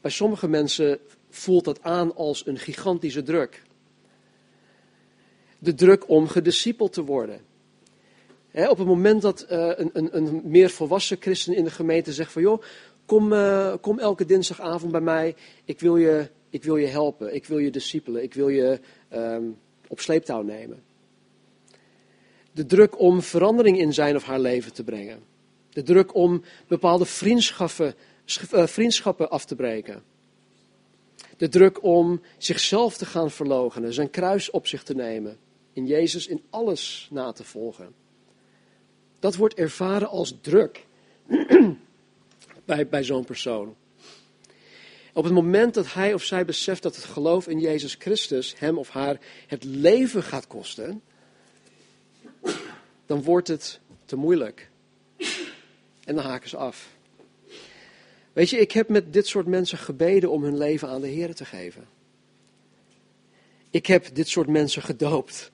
[0.00, 0.98] Bij sommige mensen
[1.30, 3.62] voelt dat aan als een gigantische druk.
[5.58, 7.40] De druk om gediscipeld te worden
[8.64, 12.32] op het moment dat uh, een, een, een, meer volwassen christen in de gemeente zegt
[12.32, 12.62] van joh,
[13.06, 15.34] kom, uh, kom elke dinsdagavond bij mij,
[15.64, 18.80] ik wil je, ik wil je helpen, ik wil je discipelen, ik wil je
[19.12, 20.82] um, op sleeptouw nemen.
[22.52, 25.22] De druk om verandering in zijn of haar leven te brengen.
[25.68, 27.94] De druk om bepaalde vriendschappen,
[28.54, 30.02] uh, vriendschappen af te breken.
[31.36, 35.38] De druk om zichzelf te gaan verloochenen, zijn kruis op zich te nemen,
[35.72, 37.94] in Jezus in alles na te volgen.
[39.18, 40.86] Dat wordt ervaren als druk
[42.64, 43.76] bij, bij zo'n persoon.
[45.16, 48.78] Op het moment dat hij of zij beseft dat het geloof in Jezus Christus hem
[48.78, 51.02] of haar het leven gaat kosten,
[53.06, 54.70] dan wordt het te moeilijk.
[56.04, 56.96] En dan haken ze af.
[58.32, 61.34] Weet je, ik heb met dit soort mensen gebeden om hun leven aan de Heer
[61.34, 61.88] te geven.
[63.70, 65.52] Ik heb dit soort mensen gedoopt.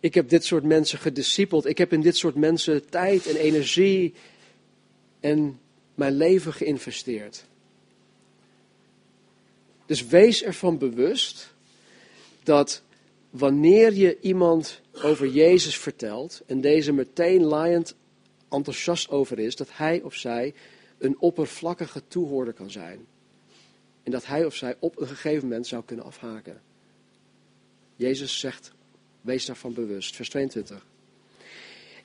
[0.00, 1.66] Ik heb dit soort mensen gediscipeld.
[1.66, 4.14] Ik heb in dit soort mensen tijd en energie
[5.20, 5.60] en
[5.94, 7.50] mijn leven geïnvesteerd.
[9.92, 11.54] Dus wees ervan bewust
[12.42, 12.82] dat
[13.30, 17.94] wanneer je iemand over Jezus vertelt en deze meteen laaiend
[18.48, 20.54] enthousiast over is, dat hij of zij
[20.98, 23.06] een oppervlakkige toehoorder kan zijn.
[24.02, 26.60] En dat hij of zij op een gegeven moment zou kunnen afhaken.
[27.96, 28.72] Jezus zegt,
[29.20, 30.16] wees daarvan bewust.
[30.16, 30.86] Vers 22.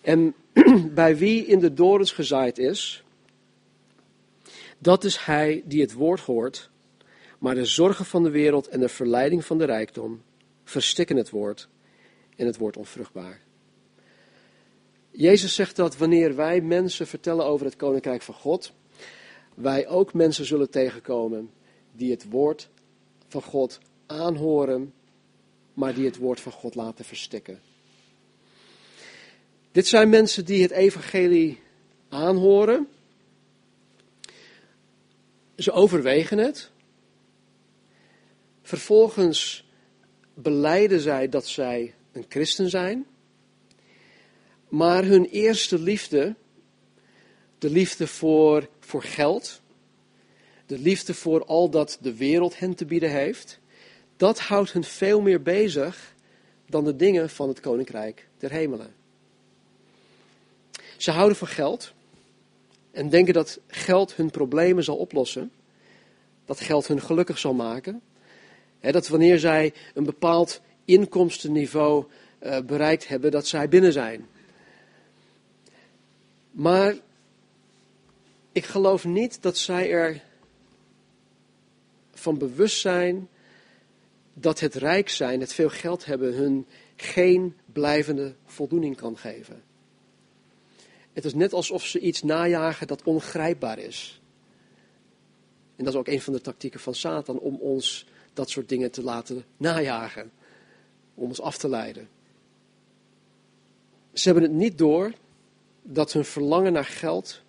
[0.02, 0.34] En
[0.94, 3.04] bij wie in de dorens gezaaid is,
[4.78, 6.70] dat is hij die het woord hoort,
[7.38, 10.22] maar de zorgen van de wereld en de verleiding van de rijkdom
[10.64, 11.68] verstikken het woord
[12.36, 13.42] en het wordt onvruchtbaar.
[15.12, 18.74] Jezus zegt dat wanneer wij mensen vertellen over het koninkrijk van God,
[19.54, 21.50] wij ook mensen zullen tegenkomen
[21.92, 22.70] die het woord
[23.28, 24.94] van God aanhoren,
[25.74, 27.60] maar die het woord van God laten verstikken.
[29.72, 31.60] Dit zijn mensen die het evangelie
[32.10, 32.88] aanhoren.
[35.56, 36.72] Ze overwegen het.
[38.68, 39.66] Vervolgens
[40.34, 43.06] beleiden zij dat zij een christen zijn.
[44.68, 46.36] Maar hun eerste liefde,
[47.58, 49.62] de liefde voor, voor geld,
[50.66, 53.60] de liefde voor al dat de wereld hen te bieden heeft,
[54.18, 56.16] dat houdt hen veel meer bezig
[56.66, 58.96] dan de dingen van het koninkrijk der hemelen.
[60.98, 61.94] Ze houden van geld
[62.92, 65.52] en denken dat geld hun problemen zal oplossen,
[66.46, 68.02] dat geld hun gelukkig zal maken.
[68.82, 72.06] Dat wanneer zij een bepaald inkomstenniveau
[72.44, 74.28] uh, bereikt hebben, dat zij binnen zijn.
[76.52, 76.96] Maar
[78.52, 80.22] ik geloof niet dat zij er
[82.14, 83.30] van bewust zijn
[84.34, 89.64] dat het rijk zijn, het veel geld hebben, hun geen blijvende voldoening kan geven.
[91.14, 94.22] Het is net alsof ze iets najagen dat ongrijpbaar is.
[95.76, 98.06] En dat is ook een van de tactieken van Satan om ons
[98.38, 100.32] dat soort dingen te laten najagen,
[101.14, 102.10] om ons af te leiden.
[104.14, 105.14] Ze hebben het niet door
[105.82, 107.42] dat hun verlangen naar geld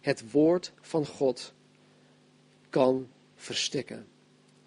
[0.00, 1.52] het woord van God
[2.70, 4.06] kan verstikken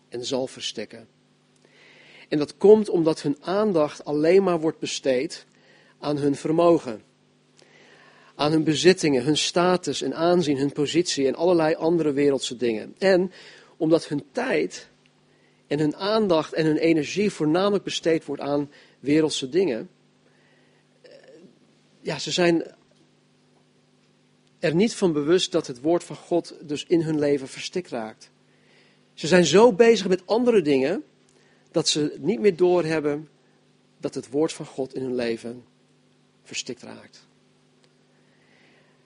[0.09, 1.07] en zal verstikken.
[2.29, 5.45] En dat komt omdat hun aandacht alleen maar wordt besteed
[5.99, 7.01] aan hun vermogen,
[8.35, 12.95] aan hun bezittingen, hun status en aanzien, hun positie en allerlei andere wereldse dingen.
[12.97, 13.31] En
[13.77, 14.90] omdat hun tijd
[15.71, 19.89] en hun aandacht en hun energie voornamelijk besteed wordt aan wereldse dingen.
[21.01, 21.11] Eh,
[22.01, 22.63] ja, ze zijn
[24.59, 28.31] er niet van bewust dat het woord van God dus in hun leven verstikt raakt.
[29.13, 31.03] Ze zijn zo bezig met andere dingen
[31.71, 33.29] dat ze niet meer doorhebben
[33.97, 35.63] dat het woord van God in hun leven
[36.43, 37.27] verstikt raakt.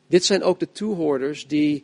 [0.08, 1.84] Dit zijn ook de toehoorders die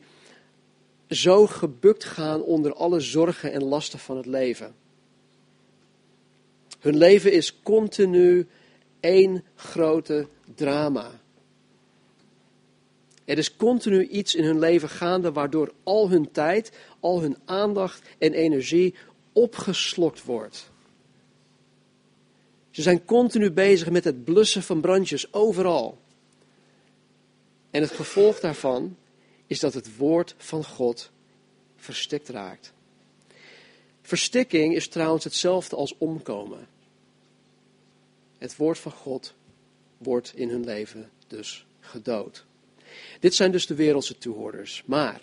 [1.11, 4.75] zo gebukt gaan onder alle zorgen en lasten van het leven.
[6.79, 8.47] Hun leven is continu
[8.99, 11.19] één grote drama.
[13.25, 18.01] Er is continu iets in hun leven gaande waardoor al hun tijd, al hun aandacht
[18.17, 18.95] en energie
[19.33, 20.69] opgeslokt wordt.
[22.69, 25.97] Ze zijn continu bezig met het blussen van brandjes overal.
[27.71, 28.95] En het gevolg daarvan
[29.51, 31.11] is dat het woord van God
[31.75, 32.73] verstikt raakt.
[34.01, 36.67] Verstikking is trouwens hetzelfde als omkomen.
[38.37, 39.33] Het woord van God
[39.97, 42.45] wordt in hun leven dus gedood.
[43.19, 44.83] Dit zijn dus de wereldse toehoorders.
[44.85, 45.21] Maar,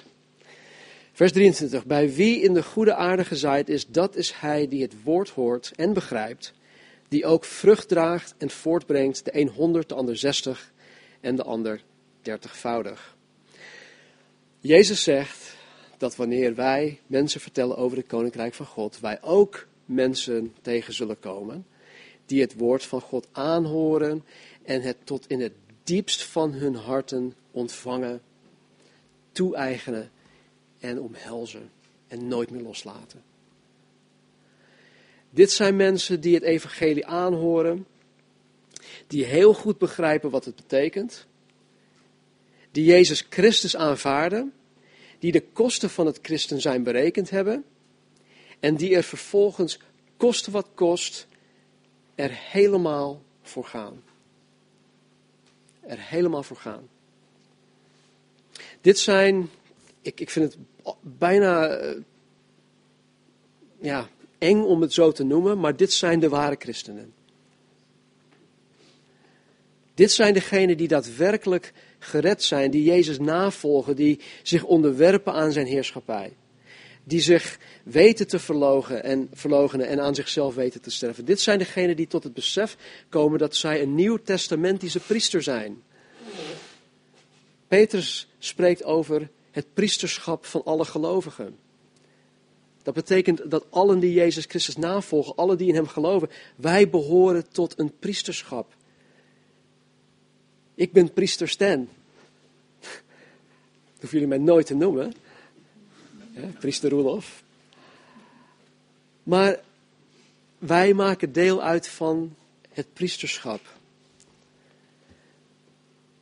[1.12, 5.03] vers 23, bij wie in de goede aarde gezaaid is, dat is hij die het
[5.03, 6.53] woord hoort en begrijpt,
[7.09, 10.73] die ook vrucht draagt en voortbrengt, de een honderd, de ander zestig
[11.21, 11.83] en de ander
[12.23, 13.17] dertigvoudig.
[14.61, 15.57] Jezus zegt
[15.99, 21.18] dat wanneer wij mensen vertellen over het koninkrijk van God, wij ook mensen tegen zullen
[21.18, 21.66] komen
[22.27, 24.25] die het woord van God aanhoren
[24.62, 25.53] en het tot in het
[25.85, 28.21] diepst van hun harten ontvangen,
[29.33, 30.11] toe-eigenen
[30.79, 31.71] en omhelzen
[32.09, 33.23] en nooit meer loslaten.
[35.31, 37.87] Dit zijn mensen die het evangelie aanhoren,
[39.07, 41.27] die heel goed begrijpen wat het betekent,
[42.79, 44.53] die Jezus Christus aanvaarden,
[45.19, 47.64] die de kosten van het christen zijn berekend hebben
[48.61, 49.79] en die er vervolgens,
[50.17, 51.27] koste wat kost,
[52.14, 54.03] er helemaal voor gaan.
[55.81, 56.88] Er helemaal voor gaan.
[58.81, 59.51] Dit zijn,
[60.01, 60.59] ik, ik vind het
[61.01, 62.01] bijna eh,
[63.81, 67.14] ja, eng om het zo te noemen, maar dit zijn de ware christenen.
[69.99, 75.67] Dit zijn degenen die daadwerkelijk gered zijn, die Jezus navolgen, die zich onderwerpen aan zijn
[75.67, 76.33] heerschappij.
[77.05, 81.25] Die zich weten te verlogen en, verlogenen en aan zichzelf weten te sterven.
[81.25, 82.77] Dit zijn degenen die tot het besef
[83.09, 85.83] komen dat zij een nieuw testamentische priester zijn.
[87.69, 91.57] Petrus spreekt over het priesterschap van alle gelovigen.
[92.83, 97.49] Dat betekent dat allen die Jezus Christus navolgen, allen die in Hem geloven, wij behoren
[97.49, 98.77] tot een priesterschap.
[100.79, 101.88] Ik ben priester Stan.
[102.81, 105.12] Dat hoeven jullie mij nooit te noemen.
[106.31, 107.43] Ja, priester Roelof.
[109.23, 109.61] Maar
[110.59, 112.35] wij maken deel uit van
[112.73, 113.61] het priesterschap.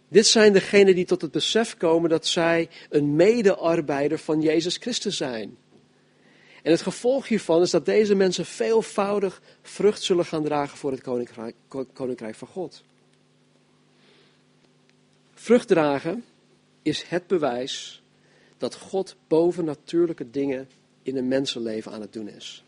[0.09, 5.17] Dit zijn degenen die tot het besef komen dat zij een medearbeider van Jezus Christus
[5.17, 5.57] zijn.
[6.63, 11.01] En het gevolg hiervan is dat deze mensen veelvoudig vrucht zullen gaan dragen voor het
[11.01, 11.55] koninkrijk,
[11.93, 12.83] koninkrijk van God.
[15.47, 16.25] Vrucht dragen
[16.83, 18.03] is het bewijs
[18.59, 20.69] dat God bovennatuurlijke dingen
[21.03, 22.65] in een mensenleven aan het doen is.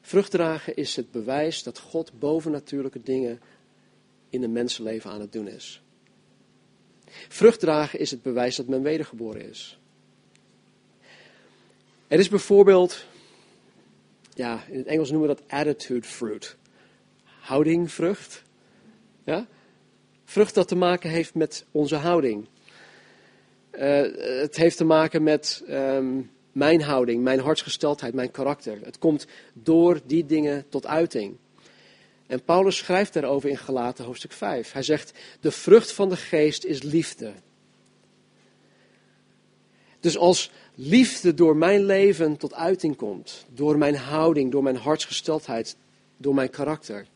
[0.00, 3.40] Vrucht dragen is het bewijs dat God bovennatuurlijke dingen
[4.30, 5.82] in een mensenleven aan het doen is.
[7.28, 9.78] Vrucht dragen is het bewijs dat men wedergeboren is.
[12.06, 13.06] Er is bijvoorbeeld,
[14.34, 16.56] ja, in het Engels noemen we dat attitude fruit.
[17.24, 18.42] Houdingvrucht.
[19.24, 19.46] Ja?
[20.32, 22.46] Vrucht dat te maken heeft met onze houding.
[23.72, 23.80] Uh,
[24.40, 28.78] het heeft te maken met um, mijn houding, mijn hartsgesteldheid, mijn karakter.
[28.82, 31.36] Het komt door die dingen tot uiting.
[32.26, 34.72] En Paulus schrijft daarover in Galaten hoofdstuk 5.
[34.72, 37.32] Hij zegt, de vrucht van de geest is liefde.
[40.00, 45.76] Dus als liefde door mijn leven tot uiting komt, door mijn houding, door mijn hartsgesteldheid,
[46.16, 47.06] door mijn karakter,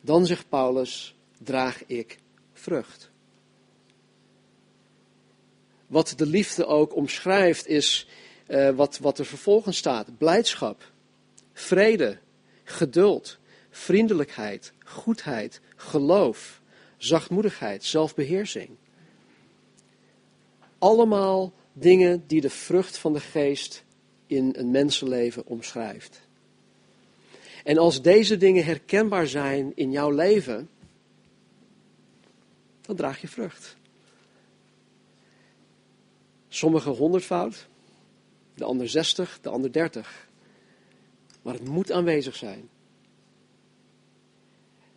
[0.00, 2.18] dan zegt Paulus, draag ik
[2.52, 3.10] vrucht.
[5.86, 8.08] Wat de liefde ook omschrijft is
[8.48, 10.18] uh, wat, wat er vervolgens staat.
[10.18, 10.92] Blijdschap,
[11.52, 12.18] vrede,
[12.64, 13.38] geduld,
[13.70, 16.60] vriendelijkheid, goedheid, geloof,
[16.96, 18.70] zachtmoedigheid, zelfbeheersing.
[20.78, 23.84] Allemaal dingen die de vrucht van de geest
[24.26, 26.20] in een mensenleven omschrijft.
[27.64, 30.68] En als deze dingen herkenbaar zijn in jouw leven,
[32.86, 33.76] dan draag je vrucht.
[36.48, 37.68] Sommige honderdvoud,
[38.54, 40.28] de ander zestig, de ander dertig.
[41.42, 42.68] Maar het moet aanwezig zijn.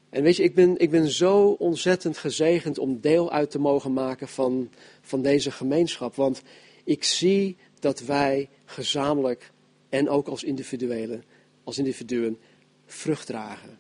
[0.10, 3.94] En weet je, ik ben, ik ben zo ontzettend gezegend om deel uit te mogen
[3.94, 4.72] maken van,
[5.02, 6.16] van deze gemeenschap.
[6.16, 6.42] Want
[6.84, 9.52] ik zie dat wij gezamenlijk
[9.90, 11.24] en ook als individuelen,
[11.64, 12.38] als individuen
[12.86, 13.80] vrucht dragen.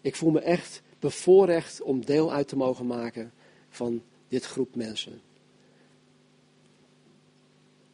[0.00, 3.32] Ik voel me echt bevoorrecht om deel uit te mogen maken
[3.68, 5.20] van dit groep mensen.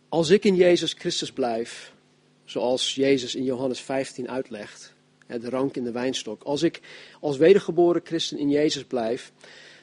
[0.08, 1.92] Als ik in Jezus Christus blijf,
[2.44, 4.94] zoals Jezus in Johannes 15 uitlegt,
[5.26, 6.42] de rank in de wijnstok.
[6.42, 6.80] Als ik
[7.20, 9.32] als wedergeboren christen in Jezus blijf,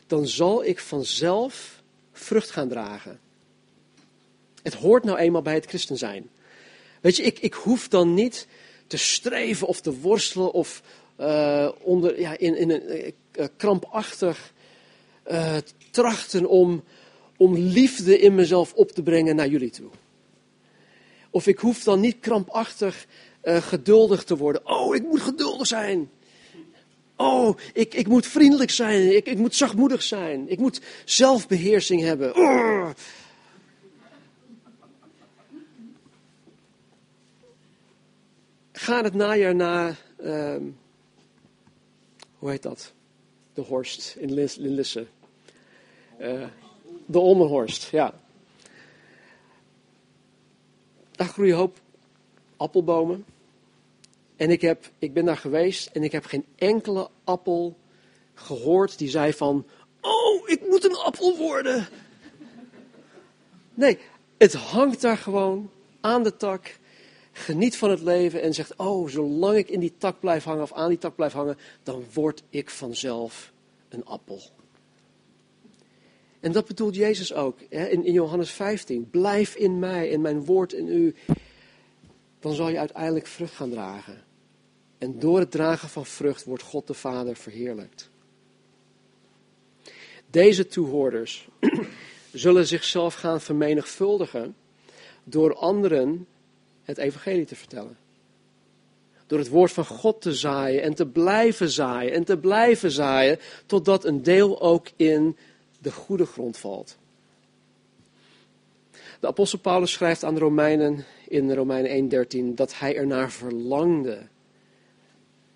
[0.08, 3.20] dan zal ik vanzelf vrucht gaan dragen.
[4.62, 6.30] Het hoort nou eenmaal bij het christen zijn.
[7.02, 8.48] Weet je, ik, ik hoef dan niet
[8.88, 10.82] te streven of te worstelen of
[11.20, 14.54] uh, onder, ja, in, in een uh, krampachtig
[15.92, 16.84] trachten om,
[17.38, 19.90] om liefde in mezelf op te brengen naar jullie toe.
[21.30, 23.06] Of ik hoef dan niet krampachtig
[23.44, 24.68] geduldig te worden.
[24.68, 26.10] Oh, ik moet geduldig zijn.
[27.16, 29.16] Oh, ik, ik moet vriendelijk zijn.
[29.16, 30.50] Ik, ik moet zachtmoedig zijn.
[30.50, 32.34] Ik moet zelfbeheersing hebben.
[38.72, 40.56] Ga het najaar na, uh,
[42.46, 42.94] hoe heet dat?
[43.54, 45.08] De Horst in, Lisse.
[46.20, 46.48] Uh,
[47.06, 48.14] de Olmenhorst, ja.
[51.12, 51.80] Daar groeien een hoop
[52.58, 53.26] appelbomen.
[54.36, 57.78] En ik, heb, ik ben daar geweest en ik heb geen enkele appel
[58.34, 59.66] gehoord die zei van,
[60.02, 61.88] oh, ik moet een appel worden.
[63.74, 63.98] Nee,
[64.38, 65.72] het hangt daar gewoon
[66.02, 66.78] aan de tak.
[67.38, 70.74] Geniet van het leven en zegt, oh, zolang ik in die tak blijf hangen of
[70.74, 73.52] aan die tak blijf hangen, dan word ik vanzelf
[73.90, 74.42] een appel.
[76.40, 79.10] En dat bedoelt Jezus ook hè, in, in Johannes 15.
[79.10, 81.16] Blijf in mij en mijn woord in u.
[82.40, 84.24] Dan zal je uiteindelijk vrucht gaan dragen.
[84.98, 88.10] En door het dragen van vrucht wordt God de Vader verheerlijkt.
[90.30, 91.48] Deze toehoorders
[92.34, 94.56] zullen zichzelf gaan vermenigvuldigen
[95.24, 96.28] door anderen
[96.86, 97.98] het evangelie te vertellen.
[99.28, 103.40] Door het woord van God te zaaien en te blijven zaaien en te blijven zaaien,
[103.66, 105.38] totdat een deel ook in
[105.80, 106.98] de goede grond valt.
[109.20, 114.22] De apostel Paulus schrijft aan de Romeinen in Romeinen 1:13 dat hij ernaar verlangde.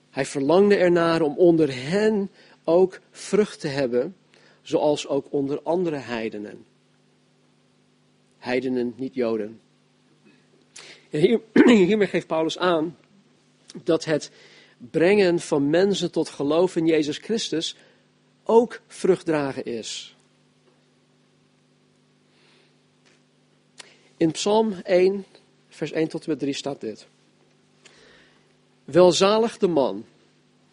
[0.10, 2.30] Hij verlangde ernaar om onder hen
[2.64, 4.16] ook vrucht te hebben,
[4.62, 6.66] zoals ook onder andere heidenen.
[8.38, 9.60] Heidenen, niet Joden.
[11.10, 12.98] Hier, hiermee geeft Paulus aan
[13.84, 14.32] dat het
[14.78, 17.76] brengen van mensen tot geloof in Jezus Christus
[18.44, 20.16] ook vruchtdragen is.
[24.18, 25.26] In Psalm 1,
[25.70, 27.08] vers 1 tot en met 3 staat dit.
[28.86, 30.06] Welzalig de man.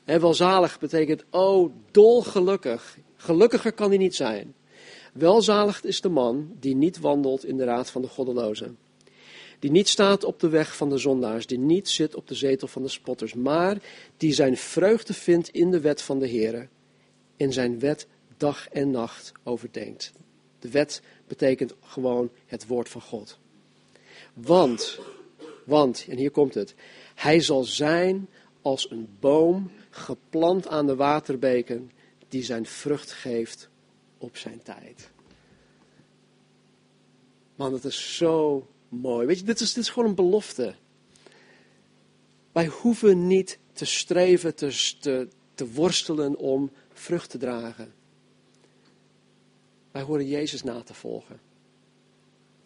[0.04, 2.98] En welzalig betekent, oh, dolgelukkig.
[3.16, 4.54] Gelukkiger kan hij niet zijn.
[5.12, 8.78] Welzalig is de man die niet wandelt in de raad van de goddelozen.
[9.58, 12.68] Die niet staat op de weg van de zondaars, die niet zit op de zetel
[12.68, 13.78] van de spotters, maar
[14.16, 16.68] die zijn vreugde vindt in de wet van de Heer.
[17.36, 20.12] In zijn wet dag en nacht overdenkt.
[20.58, 23.38] De wet betekent gewoon het woord van God.
[24.34, 24.98] Want,
[25.64, 26.74] want, en hier komt het,
[27.14, 28.28] hij zal zijn
[28.62, 31.90] als een boom geplant aan de waterbeken
[32.28, 33.68] die zijn vrucht geeft
[34.18, 35.10] op zijn tijd.
[37.56, 39.26] Man, dat is zo mooi.
[39.26, 40.74] Weet je, dit is, gewoon een belofte.
[42.52, 47.92] Wij hoeven niet te streven, te, te, te worstelen om vrucht te dragen.
[49.90, 51.40] Wij horen Jezus na te volgen.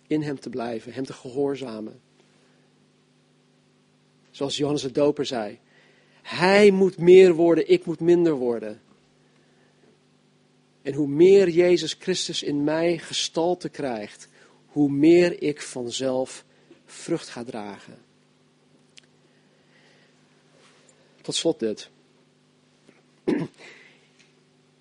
[0.07, 2.01] In Hem te blijven, Hem te gehoorzamen.
[4.31, 5.59] Zoals Johannes de Doper zei.
[6.23, 8.81] Hij moet meer worden, ik moet minder worden.
[10.83, 14.29] En hoe meer Jezus Christus in mij gestalte krijgt,
[14.73, 16.45] hoe meer ik vanzelf
[16.87, 17.99] vrucht ga dragen.
[21.21, 21.91] Tot slot dit.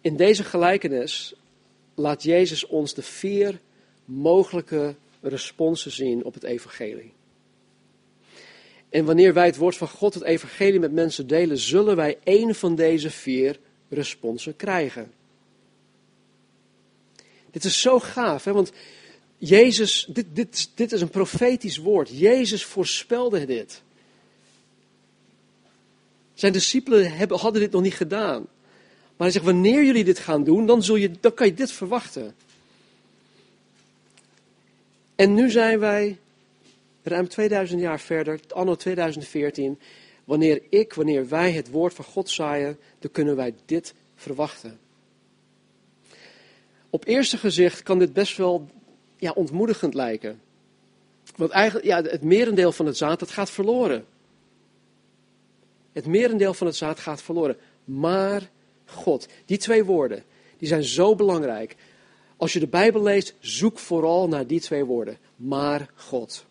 [0.02, 1.34] In deze gelijkenis
[1.96, 3.60] laat Jezus ons de vier
[4.06, 7.14] mogelijke responsen zien op het evangelie.
[8.90, 12.56] En wanneer wij het woord van God, het evangelie met mensen delen, zullen wij één
[12.56, 13.60] van deze vier
[13.90, 15.12] responsen krijgen.
[17.52, 18.52] Dit is zo gaaf, hè?
[18.52, 18.72] want
[19.40, 22.10] Jezus, dit, dit, dit is een profetisch woord.
[22.10, 23.82] Jezus voorspelde dit.
[26.34, 28.40] Zijn discipelen hebben, hadden dit nog niet gedaan.
[28.42, 31.72] Maar hij zegt, wanneer jullie dit gaan doen, dan, zul je, dan kan je dit
[31.72, 32.36] verwachten.
[35.16, 36.18] En nu zijn wij
[37.04, 39.80] ruim 2000 jaar verder, anno 2014.
[40.24, 44.80] Wanneer ik, wanneer wij het woord van God zaaien, dan kunnen wij dit verwachten.
[46.90, 48.70] Op eerste gezicht kan dit best wel
[49.20, 50.42] ja, ontmoedigend lijken.
[51.36, 54.06] Want eigenlijk, ja, het merendeel van het zaad, dat gaat verloren.
[55.92, 57.58] Het merendeel van het zaad gaat verloren.
[57.84, 58.50] Maar
[58.86, 60.24] God, die twee woorden,
[60.58, 61.76] die zijn zo belangrijk.
[62.38, 65.18] Als je de Bijbel leest, zoek vooral naar die twee woorden.
[65.36, 66.46] Maar God.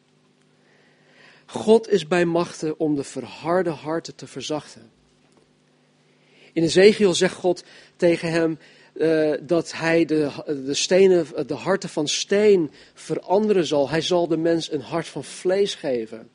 [1.47, 4.91] God is bij machten om de verharde harten te verzachten.
[6.53, 7.65] In Ezekiel zegt God
[7.97, 8.59] tegen hem
[8.99, 13.91] uh, dat hij de, de, stenen, de harten van steen veranderen zal.
[13.91, 16.29] Hij zal de mens een hart van vlees geven.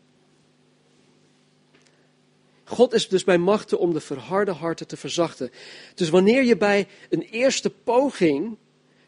[2.64, 5.52] God is dus bij machten om de verharde harten te verzachten.
[5.96, 8.58] Dus wanneer je bij een eerste poging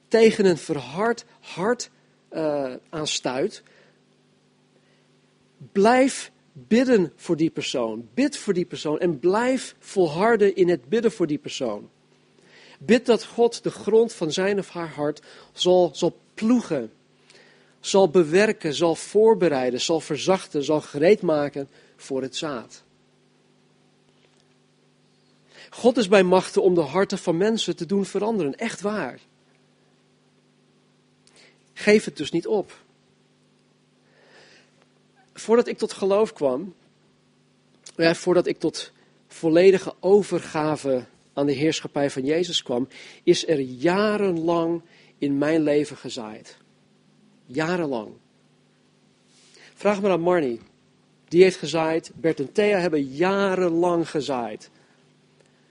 [0.08, 1.90] tegen een verhard hart
[2.32, 3.64] uh, aanstuit,
[5.72, 8.08] blijf bidden voor die persoon.
[8.14, 11.90] Bid voor die persoon en blijf volharden in het bidden voor die persoon.
[12.80, 15.22] Bid dat God de grond van zijn of haar hart
[15.54, 16.92] zal, zal ploegen,
[17.80, 22.84] zal bewerken, zal voorbereiden, zal verzachten, zal gereed maken voor het zaad.
[25.70, 28.56] God is bij machten om de harten van mensen te doen veranderen.
[28.56, 29.20] Echt waar.
[31.74, 32.84] Geef het dus niet op.
[35.34, 36.76] Voordat ik tot geloof kwam,
[37.96, 38.92] ja, voordat ik tot
[39.28, 41.06] volledige overgave
[41.36, 42.88] aan de heerschappij van Jezus kwam,
[43.24, 44.82] is er jarenlang
[45.18, 46.58] in mijn leven gezaaid.
[47.46, 48.12] Jarenlang.
[49.74, 50.60] Vraag maar aan Marnie,
[51.28, 52.12] die heeft gezaaid.
[52.16, 54.70] Bert en Thea hebben jarenlang gezaaid.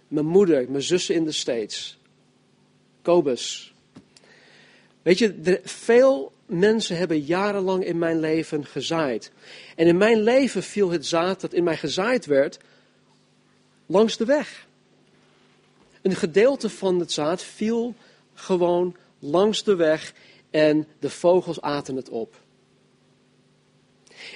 [0.08, 1.98] Mijn moeder, mijn zussen in de States.
[3.02, 3.74] Kobus.
[5.02, 9.32] Weet je, veel mensen hebben jarenlang in mijn leven gezaaid.
[9.76, 12.58] En in mijn leven viel het zaad dat in mij gezaaid werd
[13.86, 14.66] langs de weg.
[16.04, 17.94] Een gedeelte van het zaad viel
[18.34, 20.14] gewoon langs de weg
[20.50, 22.40] en de vogels aten het op.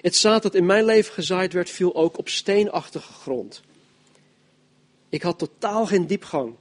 [0.01, 3.63] Het zaad dat in mijn leven gezaaid werd, viel ook op steenachtige grond.
[5.09, 6.55] Ik had totaal geen diepgang.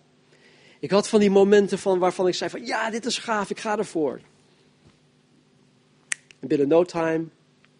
[0.80, 3.60] Ik had van die momenten van waarvan ik zei van ja, dit is gaaf, ik
[3.60, 4.22] ga ervoor.
[6.40, 7.26] En binnen no time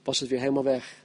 [0.04, 1.04] was het weer helemaal weg.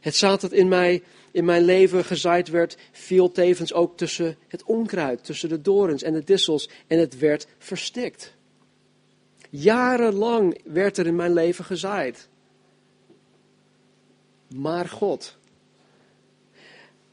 [0.00, 1.02] Het zaad dat in, mij,
[1.32, 6.12] in mijn leven gezaaid werd, viel tevens ook tussen het onkruid, tussen de dorens en
[6.12, 8.34] de dissels en het werd verstikt.
[9.50, 12.28] Jarenlang werd er in mijn leven gezaaid.
[14.48, 15.36] Maar God,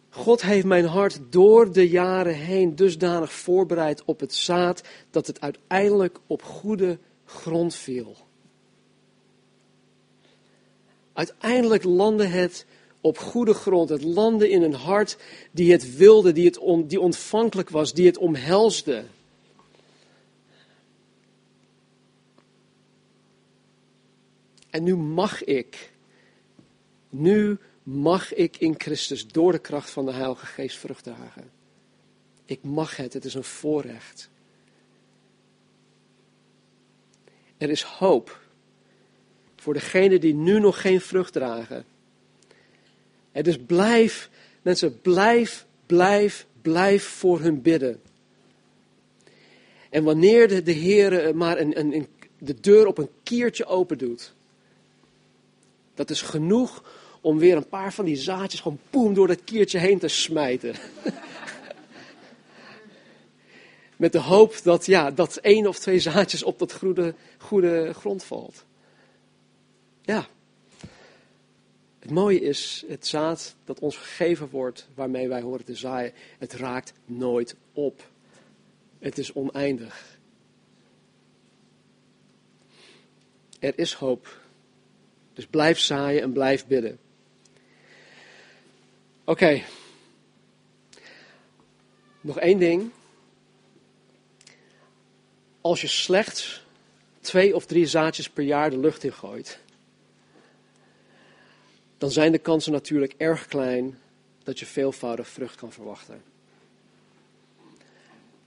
[0.10, 5.42] God heeft mijn hart door de jaren heen dusdanig voorbereid op het zaad dat het
[5.42, 8.16] uiteindelijk op goede grond viel.
[11.14, 12.66] Uiteindelijk landde het
[13.02, 13.90] op goede grond.
[13.90, 15.18] Het landde in een hart
[15.52, 19.06] die het wilde, die, het die ontvankelijk was, die het omhelsde.
[24.70, 25.92] En nu mag ik,
[27.10, 31.52] nu mag ik in Christus door de kracht van de Heilige Geest vrucht dragen.
[32.46, 34.30] Ik mag het, het is een voorrecht.
[37.58, 38.40] Er is hoop
[39.56, 41.86] voor degenen die nu nog geen vrucht dragen.
[43.42, 44.30] Dus blijf,
[44.62, 48.02] mensen, blijf, blijf, blijf voor hun bidden.
[49.90, 52.08] En wanneer de, de Heer maar een, een, een,
[52.38, 54.34] de deur op een kiertje open doet,
[55.94, 56.84] dat is genoeg
[57.22, 60.76] om weer een paar van die zaadjes gewoon poem door dat kiertje heen te smijten.
[63.98, 68.24] Met de hoop dat, ja, dat één of twee zaadjes op dat goede, goede grond
[68.24, 68.66] valt.
[70.02, 70.28] Ja.
[72.08, 76.54] Het mooie is, het zaad dat ons gegeven wordt, waarmee wij horen te zaaien, het
[76.54, 78.10] raakt nooit op.
[79.00, 80.18] Het is oneindig.
[83.60, 84.42] Er is hoop.
[85.34, 87.00] Dus blijf zaaien en blijf bidden.
[89.24, 89.62] Oké.
[92.22, 92.92] Nog één ding.
[95.62, 96.66] Als je slechts
[97.20, 99.60] twee of drie zaadjes per jaar de lucht in gooit,
[101.98, 104.00] dan zijn de kansen natuurlijk erg klein
[104.44, 106.22] dat je veelvoudig vrucht kan verwachten.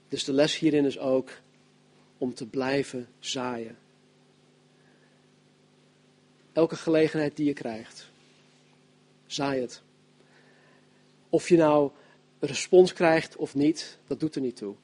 [0.07, 1.29] Dus de les hierin is ook
[2.17, 3.77] om te blijven zaaien.
[6.53, 8.09] Elke gelegenheid die je krijgt,
[9.25, 9.81] zaai het.
[11.29, 11.91] Of je nou
[12.39, 14.75] een respons krijgt of niet, dat doet er niet toe.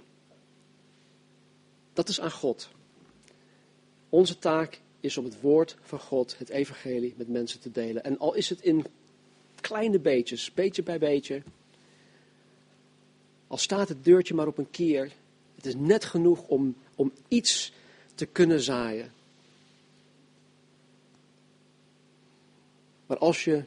[1.93, 2.69] Dat is aan God.
[4.09, 8.03] Onze taak is om het woord van God, het evangelie, met mensen te delen.
[8.03, 8.85] En al is het in
[9.61, 11.41] kleine beetjes, beetje bij beetje.
[13.47, 15.11] Al staat het deurtje maar op een keer,
[15.55, 17.73] het is net genoeg om, om iets
[18.15, 19.11] te kunnen zaaien.
[23.05, 23.63] Maar als je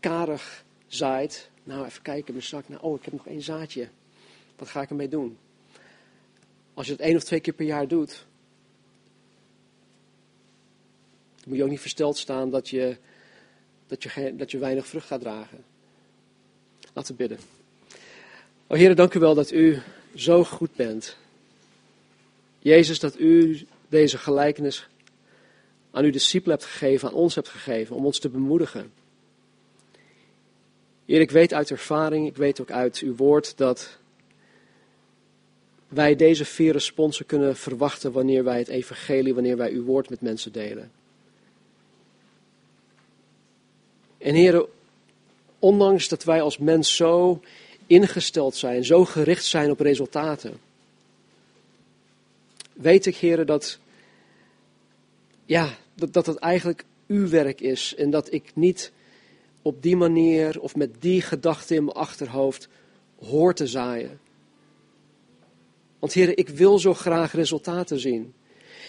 [0.00, 3.88] karig zaait, nou even kijken in mijn zak, nou oh ik heb nog één zaadje,
[4.56, 5.38] wat ga ik ermee doen?
[6.74, 8.26] Als je het één of twee keer per jaar doet,
[11.44, 12.96] dan moet je ook niet versteld staan dat je,
[13.86, 15.64] dat je, dat je weinig vrucht gaat dragen.
[16.92, 17.38] Laten we bidden.
[18.66, 19.78] O Heer, dank u wel dat u
[20.14, 21.16] zo goed bent.
[22.58, 24.88] Jezus, dat u deze gelijkenis
[25.90, 28.92] aan uw discipelen hebt gegeven, aan ons hebt gegeven, om ons te bemoedigen.
[31.04, 33.98] Heer, ik weet uit ervaring, ik weet ook uit uw woord dat
[35.88, 40.20] wij deze vier responsen kunnen verwachten wanneer wij het evangelie, wanneer wij uw woord met
[40.20, 40.90] mensen delen.
[44.24, 44.66] En heren,
[45.58, 47.40] ondanks dat wij als mens zo
[47.86, 50.56] ingesteld zijn, zo gericht zijn op resultaten,
[52.72, 53.78] weet ik, heren, dat,
[55.46, 58.92] ja, dat, dat het eigenlijk uw werk is en dat ik niet
[59.62, 62.68] op die manier of met die gedachte in mijn achterhoofd
[63.24, 64.20] hoor te zaaien.
[65.98, 68.34] Want heren, ik wil zo graag resultaten zien.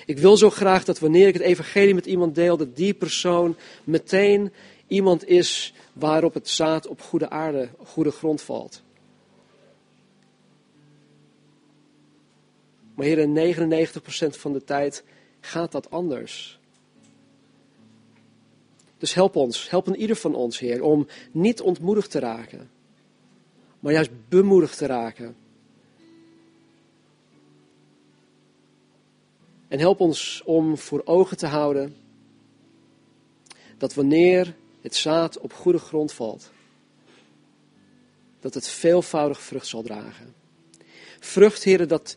[0.06, 3.56] Ik wil zo graag dat wanneer ik het evangelie met iemand deel, dat die persoon
[3.84, 4.52] meteen
[4.88, 8.84] iemand is waarop het zaad op goede aarde, goede grond valt.
[12.96, 13.56] Maar heren,
[14.34, 15.04] 99% van de tijd
[15.40, 16.60] gaat dat anders.
[18.98, 22.70] Dus help ons, help een ieder van ons, Heer, om niet ontmoedigd te raken,
[23.80, 25.36] maar juist bemoedigd te raken.
[29.68, 31.96] En help ons om voor ogen te houden
[33.78, 34.56] dat wanneer
[34.86, 36.52] het zaad op goede grond valt,
[38.40, 40.34] dat het veelvoudig vrucht zal dragen.
[41.20, 42.16] Vrucht, heren, dat,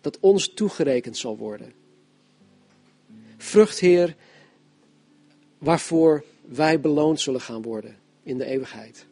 [0.00, 1.72] dat ons toegerekend zal worden.
[3.36, 4.16] Vrucht, Heer,
[5.58, 9.06] waarvoor wij beloond zullen gaan worden in de eeuwigheid.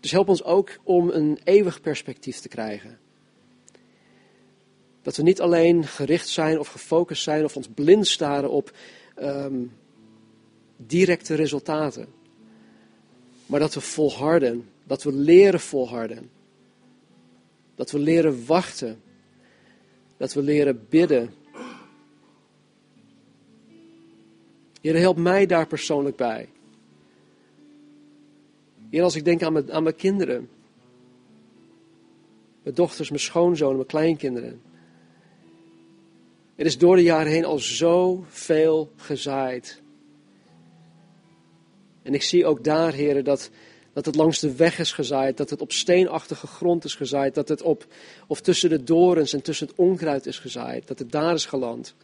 [0.00, 2.98] Dus help ons ook om een eeuwig perspectief te krijgen.
[5.08, 8.72] Dat we niet alleen gericht zijn of gefocust zijn of ons blind staren op
[9.14, 9.64] ehm,
[10.76, 12.06] directe resultaten.
[13.46, 16.30] Maar dat we volharden, dat we leren volharden.
[17.74, 19.00] Dat we leren wachten.
[20.16, 21.34] Dat we leren bidden.
[24.80, 26.48] Heer, help mij daar persoonlijk bij.
[28.90, 30.48] Heer, als ik denk aan mijn, aan mijn kinderen.
[32.62, 34.66] Mijn dochters, mijn schoonzonen, mijn kleinkinderen.
[36.58, 39.82] Er is door de jaren heen al zoveel gezaaid.
[42.02, 43.50] En ik zie ook daar, heren, dat,
[43.92, 47.48] dat het langs de weg is gezaaid, dat het op steenachtige grond is gezaaid, dat
[47.48, 47.86] het op,
[48.26, 51.94] of tussen de dorens en tussen het onkruid is gezaaid, dat het daar is geland.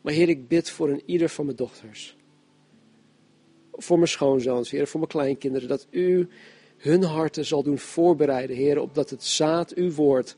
[0.00, 2.16] Maar Heer, ik bid voor een ieder van mijn dochters.
[3.72, 6.28] Voor mijn schoonzoons, Heer, voor mijn kleinkinderen, dat U
[6.76, 10.36] hun harten zal doen voorbereiden, Heer, opdat het zaad, uw woord,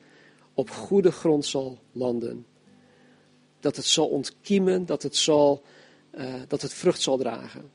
[0.57, 2.46] op goede grond zal landen.
[3.61, 5.62] Dat het zal ontkiemen, dat het, zal,
[6.18, 7.70] uh, dat het vrucht zal dragen.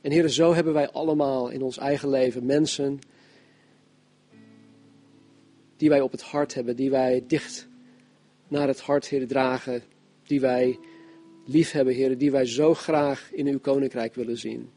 [0.00, 2.98] En heren, zo hebben wij allemaal in ons eigen leven mensen
[5.76, 7.68] die wij op het hart hebben, die wij dicht
[8.48, 9.82] naar het hart, heren, dragen,
[10.22, 10.78] die wij
[11.44, 14.70] lief hebben, heren, die wij zo graag in uw koninkrijk willen zien.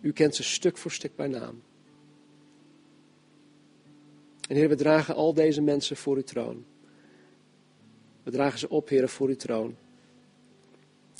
[0.00, 1.62] U kent ze stuk voor stuk bij naam.
[4.48, 6.64] En Heer, we dragen al deze mensen voor uw troon.
[8.22, 9.76] We dragen ze op, Heer, voor uw troon.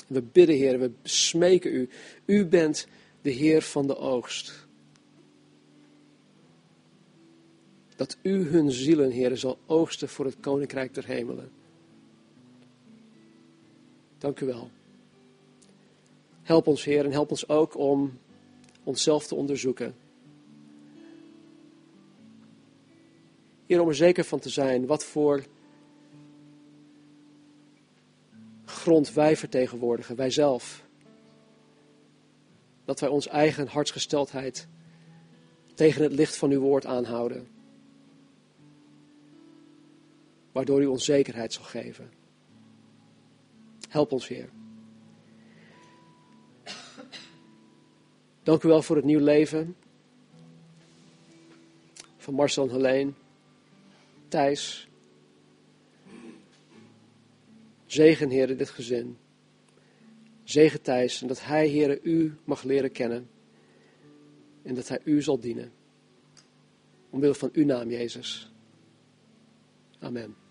[0.07, 1.89] We bidden, Heer, we smeken u.
[2.25, 2.87] U bent
[3.23, 4.67] de Heer van de oogst.
[7.97, 11.51] Dat u hun zielen, Heer, zal oogsten voor het koninkrijk der hemelen.
[14.19, 14.71] Dank u wel.
[16.43, 18.19] Help ons, Heer, en help ons ook om
[18.83, 19.95] onszelf te onderzoeken.
[23.67, 25.45] Heer, om er zeker van te zijn wat voor
[28.65, 30.85] grond wij vertegenwoordigen, wij zelf.
[32.85, 34.69] Dat wij ons eigen hartsgesteldheid
[35.75, 37.49] tegen het licht van uw woord aanhouden.
[40.53, 42.11] Waardoor u ons zekerheid zal geven.
[43.89, 44.49] Help ons, Heer.
[48.43, 49.77] Dank u wel voor het nieuw leven
[52.17, 53.13] van Marcel en Helene.
[57.87, 59.17] Zegen, Heer, dit gezin.
[60.45, 63.29] Zegen Thijs en dat hij, Heer, u mag leren kennen.
[64.63, 65.73] En dat hij u zal dienen.
[67.11, 68.53] Omwille van uw naam, Jezus.
[69.99, 70.44] Amen.